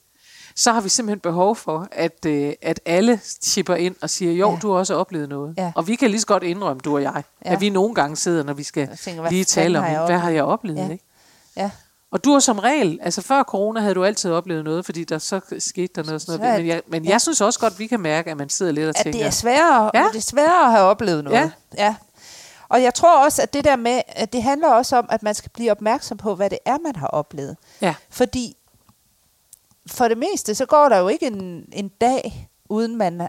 Så 0.57 0.73
har 0.73 0.81
vi 0.81 0.89
simpelthen 0.89 1.21
behov 1.21 1.57
for, 1.57 1.89
at, 1.93 2.27
øh, 2.27 2.53
at 2.63 2.81
alle 2.87 3.21
chipper 3.43 3.75
ind 3.75 3.95
og 4.03 4.11
siger, 4.11 4.33
jo, 4.33 4.51
Ja. 4.51 4.59
du 4.63 4.71
har 4.73 4.79
også 4.79 4.95
oplevet 4.95 5.29
noget. 5.29 5.55
Ja. 5.59 5.73
Og 5.77 5.87
vi 5.89 5.95
kan 5.95 6.11
lige 6.11 6.21
så 6.21 6.27
godt 6.27 6.43
indrømme, 6.43 6.81
du 6.81 6.95
og 6.95 7.03
jeg, 7.03 7.23
Ja. 7.45 7.53
at 7.53 7.61
vi 7.61 7.69
nogle 7.69 7.95
gange 7.95 8.17
sidder, 8.17 8.43
når 8.43 8.53
vi 8.53 8.63
skal 8.63 8.97
tænker, 9.05 9.31
lige 9.31 9.45
tale 9.45 9.79
om, 9.79 9.85
har 9.85 10.07
hvad 10.07 10.19
har 10.19 10.31
jeg 10.31 10.45
oplevet? 10.45 10.79
Ja. 10.79 10.89
Ikke? 10.93 11.05
Ja. 11.57 11.71
Og 12.15 12.25
du 12.25 12.33
har 12.33 12.41
som 12.41 12.59
regel, 12.59 12.99
altså 13.03 13.23
før 13.23 13.43
corona 13.43 13.81
havde 13.81 13.95
du 13.95 14.05
altid 14.05 14.33
oplevet 14.33 14.65
noget, 14.65 14.85
fordi 14.85 15.05
der 15.05 15.19
så 15.19 15.41
skete 15.59 15.93
der 15.95 16.03
noget 16.03 16.23
sådan 16.23 16.39
Så 16.39 16.39
noget. 16.39 16.59
Men 16.59 16.67
jeg, 16.67 16.83
men 16.87 17.05
ja. 17.05 17.11
jeg 17.11 17.21
synes 17.21 17.41
også 17.41 17.61
godt, 17.61 17.79
vi 17.79 17.87
kan 17.87 18.01
mærke, 18.01 18.31
at 18.31 18.37
man 18.37 18.49
sidder 18.49 18.73
lidt 18.73 18.85
og 18.85 18.89
At 18.89 18.97
tænker, 18.97 19.19
det 19.19 19.27
er 19.27 19.31
sværere. 19.31 19.91
Ja. 19.95 20.09
det 20.13 20.17
er 20.17 20.23
sværere 20.23 20.65
at 20.67 20.71
have 20.71 20.85
oplevet 20.85 21.25
noget. 21.25 21.37
Ja. 21.39 21.51
ja. 21.85 21.95
Og 22.69 22.83
jeg 22.83 22.95
tror 22.95 23.25
også, 23.25 23.43
at 23.43 23.53
det 23.53 23.65
der 23.65 23.77
med, 23.77 24.01
at 24.09 24.33
det 24.33 24.43
handler 24.43 24.69
også 24.69 24.97
om, 24.97 25.07
at 25.11 25.23
man 25.23 25.35
skal 25.35 25.51
blive 25.51 25.71
opmærksom 25.71 26.17
på, 26.17 26.35
hvad 26.35 26.51
det 26.51 26.59
er, 26.65 26.79
man 26.79 26.97
har 26.97 27.07
oplevet. 27.07 27.57
ja, 27.81 27.95
Fordi 28.11 28.57
for 29.87 30.09
det 30.09 30.19
meste, 30.19 30.55
så 30.55 30.67
går 30.67 30.89
der 30.89 30.99
jo 30.99 31.09
ikke 31.09 31.27
en, 31.27 31.69
en 31.73 31.89
dag, 31.89 32.49
uden 32.69 32.97
man 32.97 33.29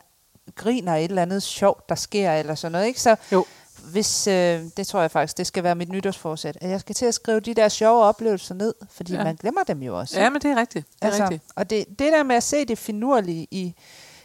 griner 0.55 0.95
et 0.95 1.03
eller 1.03 1.21
andet 1.21 1.43
sjovt, 1.43 1.89
der 1.89 1.95
sker, 1.95 2.31
eller 2.31 2.55
sådan 2.55 2.71
noget. 2.71 2.87
Ikke? 2.87 3.01
Så 3.01 3.15
Jo. 3.31 3.45
Hvis, 3.91 4.27
øh, 4.27 4.61
det 4.77 4.87
tror 4.87 5.01
jeg 5.01 5.11
faktisk, 5.11 5.37
det 5.37 5.47
skal 5.47 5.63
være 5.63 5.75
mit 5.75 5.89
nytårsforsæt, 5.89 6.57
at 6.61 6.69
jeg 6.69 6.79
skal 6.79 6.95
til 6.95 7.05
at 7.05 7.13
skrive 7.13 7.39
de 7.39 7.53
der 7.53 7.69
sjove 7.69 8.03
oplevelser 8.03 8.55
ned, 8.55 8.73
fordi 8.91 9.13
ja. 9.13 9.23
Man 9.23 9.35
glemmer 9.35 9.63
dem 9.63 9.81
jo 9.83 9.99
også. 9.99 10.19
ja, 10.19 10.29
men 10.29 10.41
det 10.41 10.51
er 10.51 10.55
rigtigt. 10.55 10.87
Det 10.87 10.95
er 11.01 11.05
altså, 11.05 11.23
rigtigt. 11.23 11.43
Og 11.55 11.69
det, 11.69 11.85
det 11.89 12.13
der 12.13 12.23
med 12.23 12.35
at 12.35 12.43
se 12.43 12.65
det 12.65 12.77
finurlige 12.77 13.47
i, 13.51 13.75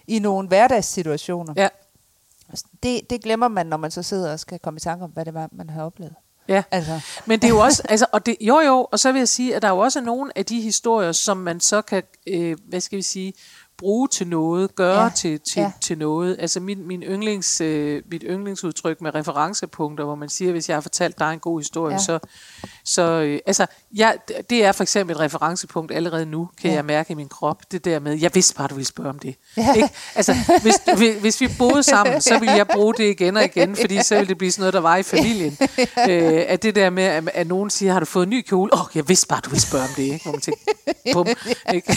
i 0.06 0.18
nogle 0.18 0.48
hverdagssituationer, 0.48 1.54
Ja, 1.56 1.68
det, 2.82 3.10
det 3.10 3.22
glemmer 3.22 3.48
man, 3.48 3.66
når 3.66 3.76
man 3.76 3.90
så 3.90 4.02
sidder 4.02 4.32
og 4.32 4.40
skal 4.40 4.58
komme 4.58 4.78
i 4.78 4.80
tanke 4.80 5.04
om, 5.04 5.10
hvad 5.10 5.24
det 5.24 5.34
var, 5.34 5.48
man 5.52 5.70
har 5.70 5.84
oplevet. 5.84 6.14
ja. 6.48 6.62
Altså, 6.70 7.00
Men 7.26 7.40
det 7.40 7.46
er 7.46 7.52
jo 7.52 7.58
også, 7.58 7.82
altså, 7.88 8.06
og 8.12 8.26
det, 8.26 8.36
jo 8.40 8.60
jo, 8.60 8.88
og 8.92 8.98
så 9.00 9.12
vil 9.12 9.18
jeg 9.18 9.28
sige, 9.28 9.56
at 9.56 9.62
der 9.62 9.68
er 9.68 9.72
jo 9.72 9.78
også 9.78 10.00
nogle 10.00 10.32
af 10.38 10.46
de 10.46 10.60
historier, 10.60 11.12
som 11.12 11.36
man 11.36 11.60
så 11.60 11.82
kan, 11.82 12.02
øh, 12.26 12.56
hvad 12.68 12.80
skal 12.80 12.96
vi 12.96 13.02
sige, 13.02 13.32
bruge 13.80 14.08
til 14.08 14.26
noget, 14.26 14.74
gøre 14.74 15.02
Ja, 15.02 15.08
til, 15.16 15.40
til, 15.40 15.60
ja. 15.60 15.72
til 15.80 15.98
noget. 15.98 16.36
Altså 16.38 16.60
min, 16.60 16.86
min 16.88 17.02
yndlings, 17.02 17.60
øh, 17.60 18.02
mit 18.10 18.24
yndlingsudtryk 18.26 19.00
med 19.00 19.14
referencepunkter, 19.14 20.04
hvor 20.04 20.14
man 20.14 20.28
siger, 20.28 20.52
hvis 20.52 20.68
jeg 20.68 20.76
har 20.76 20.80
fortalt 20.80 21.18
dig 21.18 21.32
en 21.32 21.38
god 21.38 21.60
historie, 21.60 21.92
Ja. 21.94 21.98
så, 21.98 22.18
så 22.84 23.02
øh, 23.02 23.38
altså, 23.46 23.66
ja, 23.96 24.12
det 24.50 24.64
er 24.64 24.72
for 24.72 24.82
eksempel 24.82 25.16
et 25.16 25.20
referencepunkt 25.20 25.92
allerede 25.92 26.26
nu, 26.26 26.48
kan 26.60 26.70
ja. 26.70 26.76
jeg 26.76 26.84
mærke 26.84 27.10
i 27.12 27.14
min 27.14 27.28
krop, 27.28 27.62
det 27.72 27.84
der 27.84 27.98
med, 27.98 28.18
jeg 28.20 28.30
vidste 28.34 28.54
bare, 28.54 28.68
du 28.68 28.74
ville 28.74 28.86
spørge 28.86 29.08
om 29.10 29.18
det. 29.18 29.34
Ja. 29.56 29.72
Ikke? 29.74 29.88
Altså, 30.14 30.34
hvis, 30.62 30.74
hvis, 30.96 31.16
hvis 31.20 31.40
vi 31.40 31.48
boede 31.58 31.82
sammen, 31.82 32.20
så 32.20 32.38
ville 32.38 32.54
jeg 32.54 32.66
bruge 32.68 32.94
det 32.94 33.04
igen 33.10 33.36
og 33.36 33.44
igen, 33.44 33.76
fordi 33.76 34.02
så 34.02 34.14
ville 34.14 34.28
det 34.28 34.38
blive 34.38 34.52
sådan 34.52 34.60
noget, 34.62 34.74
der 34.74 34.80
var 34.80 34.96
i 34.96 35.02
familien. 35.02 35.56
øh, 36.10 36.44
at 36.48 36.62
det 36.62 36.74
der 36.74 36.90
med, 36.90 37.02
at, 37.04 37.28
at 37.34 37.46
nogen 37.46 37.70
siger, 37.70 37.92
har 37.92 38.00
du 38.00 38.06
fået 38.06 38.22
en 38.22 38.30
ny 38.30 38.42
kjole? 38.42 38.74
Åh, 38.74 38.80
oh, 38.80 38.86
jeg 38.94 39.08
vidste 39.08 39.26
bare, 39.26 39.40
du 39.44 39.50
ville 39.50 39.62
spørge 39.62 39.84
om 39.84 39.90
det. 39.96 40.02
Ikke? 40.02 40.20
Hvor 40.22 40.32
man 40.32 40.40
tænker, 40.40 40.60
bum, 41.12 41.26
ikke? 41.74 41.96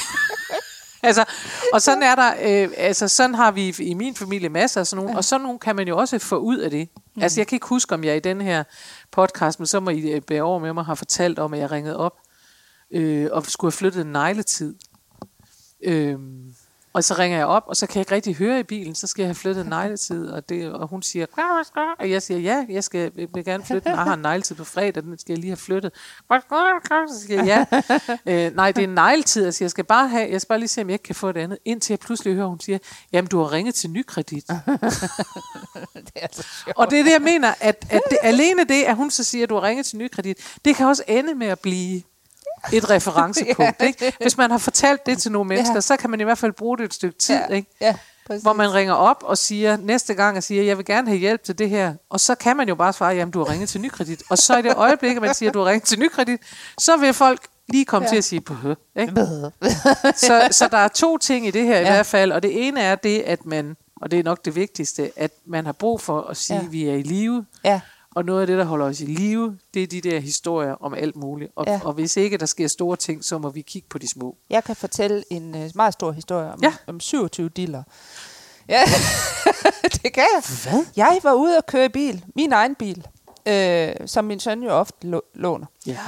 Altså, 1.04 1.26
og 1.74 1.82
sådan 1.82 2.04
er 2.04 2.16
der, 2.16 2.34
øh, 2.42 2.70
altså 2.78 3.08
sådan 3.08 3.36
har 3.36 3.52
vi 3.52 3.76
i 3.80 3.94
min 3.94 4.16
familie 4.16 4.50
masser 4.50 4.80
af 4.80 4.88
sådan 4.88 5.04
nogle, 5.04 5.18
og 5.18 5.24
sådan 5.24 5.44
nogle 5.44 5.60
kan 5.60 5.76
man 5.76 5.88
jo 5.88 5.98
også 5.98 6.20
få 6.20 6.38
ud 6.38 6.58
af 6.58 6.72
det. 6.72 6.90
Mm. 7.16 7.22
Altså 7.22 7.40
jeg 7.40 7.48
kan 7.48 7.56
ikke 7.56 7.68
huske, 7.68 7.96
om 7.96 8.04
jeg 8.04 8.16
i 8.16 8.20
den 8.20 8.42
her 8.42 8.64
podcast, 9.12 9.60
men 9.60 9.68
så 9.68 9.80
må 9.80 9.90
I 9.90 10.12
øh, 10.12 10.22
bære 10.22 10.42
over 10.42 10.60
med 10.60 10.74
mig, 10.74 10.86
har 10.86 10.96
fortalt 10.96 11.40
om, 11.40 11.54
at 11.54 11.60
jeg 11.60 11.72
ringede 11.72 11.98
op 11.98 12.18
øh, 12.92 13.28
og 13.32 13.46
skulle 13.46 13.72
have 13.72 13.78
flyttet 13.78 14.02
en 14.02 14.12
negletid. 14.12 14.76
Øh, 15.84 16.16
Og 16.94 17.04
så 17.04 17.14
ringer 17.20 17.38
jeg 17.38 17.48
op, 17.48 17.64
og 17.68 17.76
så 17.76 17.88
kan 17.88 17.96
jeg 17.96 18.02
ikke 18.02 18.16
rigtig 18.16 18.36
høre 18.36 18.60
i 18.60 18.64
bilen, 18.64 18.96
så 18.96 19.08
skal 19.08 19.24
jeg 19.24 19.28
have 19.28 19.36
flyttet 19.36 19.68
negletid, 19.68 20.28
og, 20.28 20.50
det, 20.50 20.72
og 20.72 20.88
hun 20.88 21.02
siger, 21.02 21.26
og 22.00 22.10
jeg 22.10 22.22
siger, 22.22 22.40
ja, 22.40 22.66
jeg, 22.70 22.84
skal, 22.84 23.12
jeg 23.18 23.28
vil 23.34 23.46
gerne 23.46 23.64
flytte 23.66 23.90
jeg 23.90 23.98
har 23.98 24.14
en 24.14 24.20
negletid 24.20 24.56
på 24.56 24.64
fredag, 24.64 25.04
den 25.04 25.20
skal 25.20 25.34
jeg 25.34 25.40
lige 25.40 25.50
have 25.50 25.58
flyttet. 25.58 25.92
Så 27.10 27.26
siger 27.28 27.44
jeg, 27.44 27.68
ja. 28.26 28.46
øh, 28.46 28.56
nej, 28.56 28.72
det 28.72 28.84
er 28.84 28.88
en 28.88 28.94
negletid, 28.94 29.52
siger, 29.52 29.66
jeg 29.66 29.72
skal 29.72 29.84
bare 29.84 30.08
have, 30.08 30.32
jeg 30.32 30.42
skal 30.42 30.48
bare 30.48 30.60
lige 30.60 30.70
se, 30.70 30.82
om 30.82 30.90
jeg 30.90 30.94
ikke 30.94 31.04
kan 31.04 31.16
få 31.16 31.32
det 31.32 31.40
andet, 31.40 31.58
indtil 31.66 31.94
jeg 31.94 32.00
pludselig 32.00 32.36
hører, 32.36 32.48
hun 32.48 32.60
siger, 32.60 32.78
jamen, 33.12 33.30
du 33.30 33.40
har 33.40 33.52
ringet 33.52 33.76
til 33.76 33.90
nykredit. 33.90 34.48
Det 35.94 36.12
er 36.16 36.28
så 36.32 36.44
sjovt. 36.64 36.78
Og 36.78 36.92
det 36.92 37.00
er 37.00 37.04
det, 37.04 37.12
jeg 37.12 37.22
mener, 37.22 37.54
at, 37.60 37.86
at 37.90 38.02
det, 38.10 38.18
alene 38.22 38.64
det, 38.64 38.84
at 38.84 38.96
hun 38.96 39.12
så 39.12 39.24
siger, 39.24 39.44
at 39.44 39.50
du 39.50 39.56
har 39.56 39.64
ringet 39.64 39.86
til 39.86 39.98
nykredit, 39.98 40.58
det 40.66 40.76
kan 40.76 40.88
også 40.88 41.04
ende 41.08 41.36
med 41.36 41.48
at 41.48 41.60
blive 41.60 42.02
et 42.74 42.90
referencepunkt. 42.90 43.76
Ja. 43.82 43.86
Ikke? 43.88 44.14
Hvis 44.22 44.38
man 44.38 44.52
har 44.52 44.58
fortalt 44.58 45.06
det 45.06 45.18
til 45.18 45.32
nogle 45.32 45.48
mennesker, 45.48 45.76
Ja. 45.76 45.82
så 45.82 45.98
kan 45.98 46.10
man 46.10 46.20
i 46.22 46.24
hvert 46.24 46.38
fald 46.38 46.52
bruge 46.52 46.78
det 46.78 46.84
et 46.84 46.94
stykke 46.94 47.18
tid. 47.20 47.36
Ja, 47.50 47.56
Ikke? 47.56 47.70
ja, 47.82 47.96
præcis. 48.28 48.42
Hvor 48.44 48.54
man 48.54 48.74
ringer 48.74 48.94
op 48.94 49.24
og 49.24 49.38
siger 49.38 49.78
næste 49.78 50.14
gang 50.14 50.38
og 50.38 50.44
siger, 50.44 50.64
jeg 50.64 50.78
vil 50.78 50.86
gerne 50.86 51.08
have 51.08 51.20
hjælp 51.20 51.44
til 51.44 51.58
det 51.58 51.70
her. 51.70 51.94
Og 52.10 52.20
så 52.20 52.36
kan 52.36 52.58
man 52.58 52.68
jo 52.70 52.76
bare 52.76 52.94
svare, 52.94 53.16
jamen 53.16 53.32
du 53.32 53.40
har 53.40 53.50
ringet 53.52 53.70
til 53.70 53.82
nykredit. 53.82 54.24
Og 54.30 54.38
så 54.38 54.58
i 54.58 54.62
det 54.62 54.74
øjeblik, 54.76 55.16
at 55.16 55.22
man 55.22 55.34
siger, 55.34 55.52
du 55.52 55.60
har 55.60 55.66
ringet 55.66 55.88
til 55.88 56.00
nykredit, 56.00 56.40
så 56.78 56.98
vil 56.98 57.14
folk 57.14 57.42
lige 57.70 57.86
komme 57.86 58.06
ja. 58.06 58.10
til 58.10 58.18
at 58.18 58.24
sige, 58.24 58.42
på 58.42 58.54
ikke? 58.96 59.14
så, 60.16 60.48
så 60.52 60.68
der 60.72 60.78
er 60.78 60.88
to 60.88 61.18
ting 61.18 61.48
i 61.48 61.52
det 61.52 61.64
her 61.66 61.78
i 61.78 61.82
Ja. 61.84 61.92
hvert 61.92 62.06
fald, 62.06 62.32
og 62.32 62.44
det 62.44 62.68
ene 62.68 62.82
er 62.82 62.96
det, 62.96 63.20
at 63.20 63.46
man, 63.46 63.76
og 64.02 64.12
det 64.12 64.20
er 64.20 64.24
nok 64.24 64.46
det 64.46 64.56
vigtigste, 64.56 65.12
at 65.16 65.32
man 65.46 65.66
har 65.66 65.74
brug 65.74 66.02
for 66.02 66.22
at 66.22 66.38
sige, 66.38 66.58
Ja. 66.58 66.66
at 66.66 66.72
vi 66.72 66.90
er 66.90 66.94
i 66.94 67.02
live, 67.02 67.46
Ja, 67.66 67.80
og 68.16 68.26
noget 68.26 68.42
af 68.42 68.48
det, 68.48 68.58
der 68.58 68.64
holder 68.66 68.86
os 68.86 69.02
i 69.02 69.06
live, 69.06 69.58
det 69.74 69.84
er 69.84 69.88
de 69.88 70.02
der 70.02 70.20
historier 70.20 70.76
om 70.80 70.94
alt 70.94 71.16
muligt. 71.16 71.52
Og, 71.56 71.66
Ja. 71.68 71.80
og 71.84 71.94
hvis 71.94 72.18
ikke 72.18 72.38
der 72.38 72.46
sker 72.46 72.68
store 72.68 72.98
ting, 72.98 73.24
så 73.26 73.38
må 73.38 73.50
vi 73.50 73.62
kigge 73.62 73.88
på 73.90 73.98
de 73.98 74.08
små. 74.08 74.38
jeg 74.50 74.64
kan 74.64 74.76
fortælle 74.76 75.24
en 75.30 75.56
uh, 75.56 75.62
meget 75.76 75.94
stor 75.94 76.12
historie 76.12 76.52
om, 76.54 76.60
Ja. 76.64 76.74
om 76.88 77.00
27 77.00 77.50
diller. 77.50 77.84
Ja, 78.70 78.82
det 80.04 80.14
kan 80.14 80.24
jeg. 80.36 80.44
Hvad? 80.64 80.86
Jeg 80.96 81.20
var 81.24 81.34
ude 81.34 81.58
og 81.58 81.66
køre 81.66 81.86
i 81.86 81.90
bil, 81.90 82.26
min 82.36 82.54
egen 82.54 82.76
bil, 82.76 83.08
øh, 83.46 83.96
som 84.06 84.26
min 84.26 84.40
søn 84.40 84.64
jo 84.64 84.70
ofte 84.70 85.08
lå- 85.08 85.32
låner, 85.36 85.66
Ja. 85.86 86.00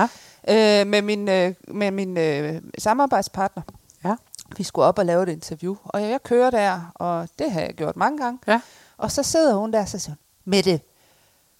øh, 0.81 0.87
med 0.87 1.01
min, 1.01 1.29
øh, 1.29 1.53
med 1.67 1.91
min 1.91 2.17
øh, 2.17 2.61
samarbejdspartner. 2.77 3.63
Ja. 4.05 4.15
Vi 4.57 4.63
skulle 4.63 4.85
op 4.85 4.99
og 4.99 5.05
lave 5.05 5.23
et 5.23 5.29
interview, 5.29 5.75
og 5.83 6.01
jeg 6.01 6.23
kører 6.23 6.49
der, 6.51 6.91
og 6.95 7.27
det 7.39 7.51
har 7.51 7.61
jeg 7.61 7.73
gjort 7.73 7.95
mange 7.95 8.17
gange. 8.23 8.39
Ja. 8.47 8.61
Og 8.97 9.11
så 9.11 9.23
sidder 9.23 9.55
hun 9.55 9.73
der, 9.73 9.81
og 9.81 9.89
så 9.89 9.99
siger 9.99 10.11
hun, 10.11 10.51
Mette, 10.51 10.79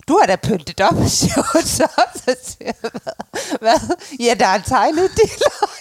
du 0.08 0.18
har 0.18 0.26
da 0.26 0.36
pyntet 0.36 0.82
op, 0.82 0.94
siger 1.18 1.54
hun 1.54 1.62
så. 1.62 1.88
Så 2.16 2.36
siger 2.44 2.72
jeg, 2.82 2.92
hvad? 2.92 3.00
hvad? 3.60 3.98
Ja, 4.20 4.34
der 4.40 4.48
er 4.48 4.56
en 4.56 4.64
tegnet 4.64 5.12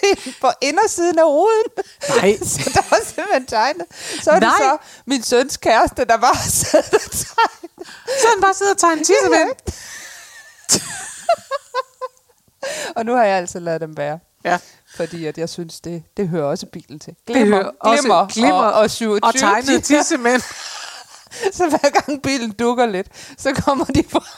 inde 0.03 0.33
på 0.41 0.47
indersiden 0.61 1.19
af 1.19 1.23
ruden. 1.25 1.69
Nej. 2.09 2.37
Så 2.53 2.71
der 2.73 2.81
var 2.89 2.99
simpelthen 3.05 3.45
tegnet. 3.45 3.85
Så 4.23 4.31
er 4.31 4.39
det 4.39 4.41
Nej. 4.41 4.57
så 4.57 4.77
min 5.05 5.23
søns 5.23 5.57
kæreste, 5.57 6.05
der 6.05 6.17
bare 6.17 6.37
sad 6.61 6.93
og 6.93 7.11
tegnet. 7.11 7.87
Så 8.21 8.27
han 8.33 8.41
bare 8.41 8.53
sidder 8.53 8.71
og 8.71 8.77
tager 8.77 8.93
en 8.93 9.03
tissemand. 9.03 9.51
Og 12.95 13.05
nu 13.05 13.15
har 13.15 13.23
jeg 13.23 13.37
altså 13.37 13.59
ladet 13.59 13.81
dem 13.81 13.97
være. 13.97 14.19
Ja. 14.45 14.57
Fordi 14.95 15.25
at 15.25 15.37
jeg 15.37 15.49
synes, 15.49 15.81
det, 15.81 16.03
det 16.17 16.29
hører 16.29 16.45
også 16.45 16.65
bilen 16.65 16.99
til. 16.99 17.15
Det 17.27 17.47
hører 17.47 17.71
også 17.79 18.01
glimmer, 18.01 18.27
glimmer 18.27 18.53
og, 18.53 18.73
og 18.73 18.91
27 18.91 19.23
Og 19.23 19.35
tegnet 19.39 19.83
tissemænd. 19.83 20.41
Så 21.57 21.69
hver 21.69 21.89
gang 21.89 22.21
bilen 22.21 22.51
dukker 22.51 22.85
lidt, 22.85 23.07
så 23.37 23.53
kommer 23.53 23.85
de 23.85 24.03
på. 24.03 24.19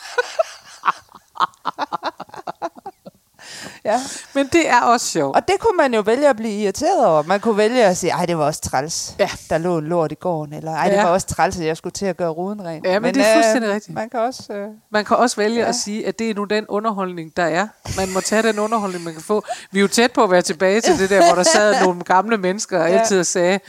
ja. 3.86 4.00
Men 4.34 4.48
det 4.54 4.70
er 4.70 4.82
også 4.82 5.06
sjovt. 5.06 5.36
Og 5.36 5.48
det 5.48 5.56
kunne 5.60 5.78
man 5.78 5.94
jo 5.94 6.02
vælge 6.02 6.30
at 6.30 6.36
blive 6.36 6.54
irriteret 6.54 7.06
over. 7.06 7.24
Man 7.24 7.40
kunne 7.40 7.58
vælge 7.58 7.86
at 7.86 7.98
sige, 7.98 8.12
ej, 8.12 8.26
det 8.26 8.38
var 8.38 8.46
også 8.46 8.62
træls, 8.62 9.16
Ja. 9.20 9.30
der 9.50 9.58
lå 9.58 9.78
en 9.78 9.86
lort 9.88 10.12
i 10.12 10.16
gården. 10.16 10.54
Eller 10.54 10.72
ej, 10.76 10.88
det 10.88 10.96
Ja. 10.96 11.04
var 11.04 11.10
også 11.10 11.28
træls, 11.28 11.60
at 11.60 11.66
jeg 11.66 11.78
skulle 11.78 11.94
til 11.94 12.06
at 12.06 12.18
gøre 12.18 12.30
ruden 12.30 12.66
ren. 12.66 12.86
Ja, 12.86 13.00
men 13.00 13.14
det 13.16 13.28
er 13.28 13.34
fuldstændig 13.36 13.72
rigtigt. 13.72 13.96
Man 13.96 14.10
kan 14.10 14.20
også... 14.20 14.54
Øh, 14.54 14.68
Man 14.92 15.06
kan 15.06 15.18
også 15.18 15.36
vælge 15.36 15.60
Ja. 15.62 15.68
at 15.68 15.76
sige, 15.76 16.08
at 16.08 16.20
det 16.20 16.30
er 16.30 16.34
nu 16.36 16.44
den 16.44 16.66
underholdning, 16.68 17.38
der 17.38 17.44
er. 17.46 17.68
Man 17.98 18.10
må 18.14 18.22
tage 18.22 18.44
den 18.44 18.60
underholdning, 18.60 19.04
man 19.04 19.14
kan 19.14 19.24
få. 19.24 19.44
Vi 19.72 19.80
er 19.80 19.82
jo 19.82 19.88
tæt 19.88 20.12
på 20.12 20.24
at 20.24 20.32
være 20.32 20.42
tilbage 20.42 20.82
til 20.82 21.00
det 21.00 21.10
der, 21.10 21.26
hvor 21.26 21.36
der 21.36 21.44
sad 21.44 21.84
nogle 21.84 22.02
gamle 22.04 22.38
mennesker 22.38 22.84
og 22.84 22.90
Ja. 22.90 22.98
altid 23.00 23.24
sagde, 23.24 23.60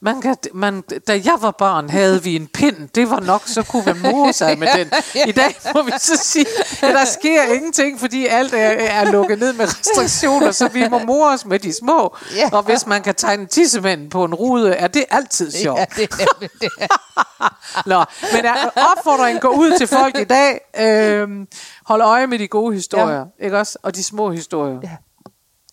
man 0.00 0.20
kan, 0.20 0.36
man, 0.54 0.80
da 0.80 1.20
jeg 1.24 1.36
var 1.40 1.50
barn, 1.50 1.90
havde 1.90 2.22
vi 2.22 2.36
en 2.36 2.46
pind. 2.46 2.88
Det 2.88 3.10
var 3.10 3.20
nok, 3.20 3.42
så 3.46 3.62
kunne 3.62 3.82
man 3.86 4.12
more 4.12 4.32
sig 4.32 4.58
med 4.58 4.68
den. 4.76 4.90
I 5.28 5.32
dag 5.32 5.54
må 5.74 5.82
vi 5.82 5.92
så 5.98 6.16
sige, 6.16 6.46
at 6.82 6.94
der 6.94 7.04
sker 7.04 7.42
ingenting, 7.42 8.00
fordi 8.00 8.26
alt 8.26 8.54
er, 8.54 8.58
er 8.58 9.10
lukket 9.10 9.38
ned 9.38 9.52
med 9.52 9.64
restriktioner, 9.64 10.52
så 10.52 10.68
vi 10.68 10.88
må 10.88 10.98
more 10.98 11.32
os 11.32 11.44
med 11.44 11.58
de 11.58 11.72
små. 11.72 12.16
Ja. 12.36 12.48
Og 12.52 12.62
hvis 12.62 12.86
man 12.86 13.02
kan 13.02 13.14
tegne 13.14 13.46
tissemanden 13.46 14.10
på 14.10 14.24
en 14.24 14.34
rude, 14.34 14.72
er 14.72 14.88
det 14.88 15.04
altid 15.10 15.50
sjovt. 15.50 15.78
ja, 15.78 15.84
det 15.96 16.10
er 16.20 16.46
det. 16.60 16.70
Nå, 17.92 18.04
men 18.32 18.44
er, 18.44 18.70
opfordringen 18.96 19.40
går 19.40 19.50
ud 19.50 19.78
til 19.78 19.86
folk 19.86 20.18
i 20.18 20.24
dag. 20.24 20.60
Øhm, 20.80 21.46
hold 21.86 22.02
øje 22.02 22.26
med 22.26 22.38
de 22.38 22.48
gode 22.48 22.74
historier, 22.74 23.18
ja. 23.40 23.44
ikke 23.44 23.58
også? 23.58 23.78
Og 23.82 23.94
de 23.94 24.04
små 24.04 24.30
historier. 24.30 24.80
Ja, 24.82 24.96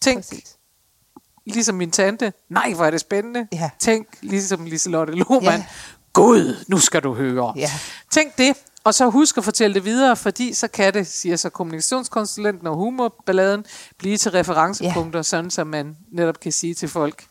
Tænk, 0.01 0.17
præcis. 0.17 0.57
Ligesom 1.45 1.75
min 1.75 1.91
tante, 1.91 2.33
nej, 2.49 2.73
hvor 2.73 2.85
er 2.85 2.91
det 2.91 2.99
spændende. 3.01 3.47
Ja. 3.53 3.69
Tænk, 3.79 4.07
ligesom 4.21 4.65
Liselotte 4.65 5.13
Lohmann, 5.13 5.59
Ja. 5.61 5.65
Gud, 6.13 6.65
nu 6.67 6.77
skal 6.79 7.01
du 7.03 7.13
høre. 7.13 7.53
Ja. 7.55 7.71
Tænk 8.11 8.37
det, 8.37 8.53
og 8.83 8.93
så 8.93 9.09
husk 9.09 9.37
at 9.37 9.43
fortælle 9.43 9.73
det 9.73 9.85
videre, 9.85 10.15
fordi 10.15 10.53
så 10.53 10.67
kan 10.67 10.93
det, 10.93 11.07
siger 11.07 11.35
så 11.35 11.49
kommunikationskonsulenten 11.49 12.67
og 12.67 12.75
humorballaden, 12.75 13.65
blive 13.97 14.17
til 14.17 14.31
referencepunkter, 14.31 15.19
ja. 15.19 15.23
sådan 15.23 15.51
så 15.51 15.63
man 15.63 15.97
netop 16.11 16.39
kan 16.39 16.51
sige 16.51 16.73
til 16.73 16.89
folk, 16.89 17.25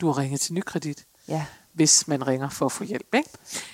du 0.00 0.06
har 0.12 0.18
ringet 0.22 0.40
til 0.40 0.54
nykredit, 0.54 1.04
Ja. 1.28 1.44
hvis 1.74 2.08
man 2.08 2.26
ringer 2.26 2.48
for 2.48 2.66
at 2.66 2.72
få 2.72 2.84
hjælp. 2.84 3.14
Ikke? 3.14 3.28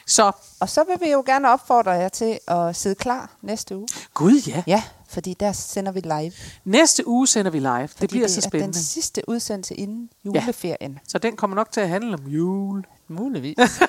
Så, 0.06 0.32
Og 0.60 0.68
så 0.68 0.84
vil 0.88 1.06
vi 1.06 1.12
jo 1.12 1.22
gerne 1.26 1.50
opfordre 1.50 1.90
jer 1.90 2.08
til 2.08 2.38
at 2.48 2.76
sidde 2.76 2.94
klar 2.94 3.30
næste 3.42 3.76
uge. 3.76 3.88
gud 4.14 4.42
ja. 4.46 4.62
Ja, 4.66 4.82
fordi 5.08 5.34
der 5.34 5.52
sender 5.52 5.92
vi 5.92 6.00
live. 6.00 6.32
Næste 6.64 7.08
uge 7.08 7.26
sender 7.26 7.50
vi 7.50 7.58
live. 7.58 7.88
Fordi 7.88 8.00
det 8.00 8.10
bliver 8.10 8.26
det 8.26 8.34
så 8.34 8.38
er 8.38 8.48
spændende. 8.48 8.74
den 8.74 8.82
sidste 8.82 9.22
udsendelse 9.28 9.74
inden 9.74 10.10
juleferien. 10.24 10.98
Så 11.08 11.18
den 11.18 11.36
kommer 11.36 11.54
nok 11.54 11.72
til 11.72 11.80
at 11.80 11.88
handle 11.88 12.14
om 12.14 12.26
jul. 12.26 12.84
Muligvis. 13.08 13.56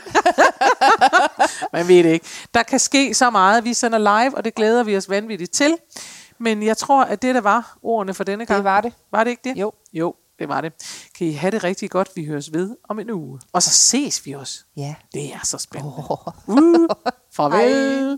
Man 1.73 1.87
ved 1.87 2.03
det 2.03 2.09
ikke. 2.09 2.25
Der 2.53 2.63
kan 2.63 2.79
ske 2.79 3.13
så 3.13 3.29
meget. 3.29 3.63
Vi 3.63 3.73
sender 3.73 3.97
live, 3.97 4.37
og 4.37 4.45
det 4.45 4.55
glæder 4.55 4.83
vi 4.83 4.97
os 4.97 5.09
vanvittigt 5.09 5.51
til. 5.51 5.77
Men 6.37 6.63
jeg 6.63 6.77
tror, 6.77 7.03
at 7.03 7.21
det 7.21 7.35
der 7.35 7.41
var 7.41 7.77
ordene 7.81 8.13
for 8.13 8.23
denne 8.23 8.45
gang. 8.45 8.57
Det 8.57 8.63
var 8.63 8.81
det. 8.81 8.93
Var 9.11 9.23
det 9.23 9.31
ikke 9.31 9.49
det? 9.49 9.57
Jo. 9.57 9.71
Jo, 9.93 10.15
det 10.39 10.49
var 10.49 10.61
det. 10.61 10.73
Kan 11.17 11.27
I 11.27 11.31
have 11.31 11.51
det 11.51 11.63
rigtig 11.63 11.89
godt. 11.89 12.09
Vi 12.15 12.25
høres 12.25 12.53
ved 12.53 12.75
om 12.89 12.99
en 12.99 13.09
uge. 13.11 13.39
Og 13.53 13.63
så 13.63 13.69
ses 13.69 14.25
vi 14.25 14.33
også. 14.33 14.63
Ja. 14.77 14.95
Det 15.13 15.33
er 15.33 15.39
så 15.43 15.57
spændende. 15.57 15.93
Oh. 15.97 16.27
Uh, 16.47 16.89
farvel. 17.35 18.07
Hej. 18.09 18.17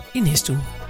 i 0.13 0.19
næste 0.19 0.53
uge. 0.53 0.80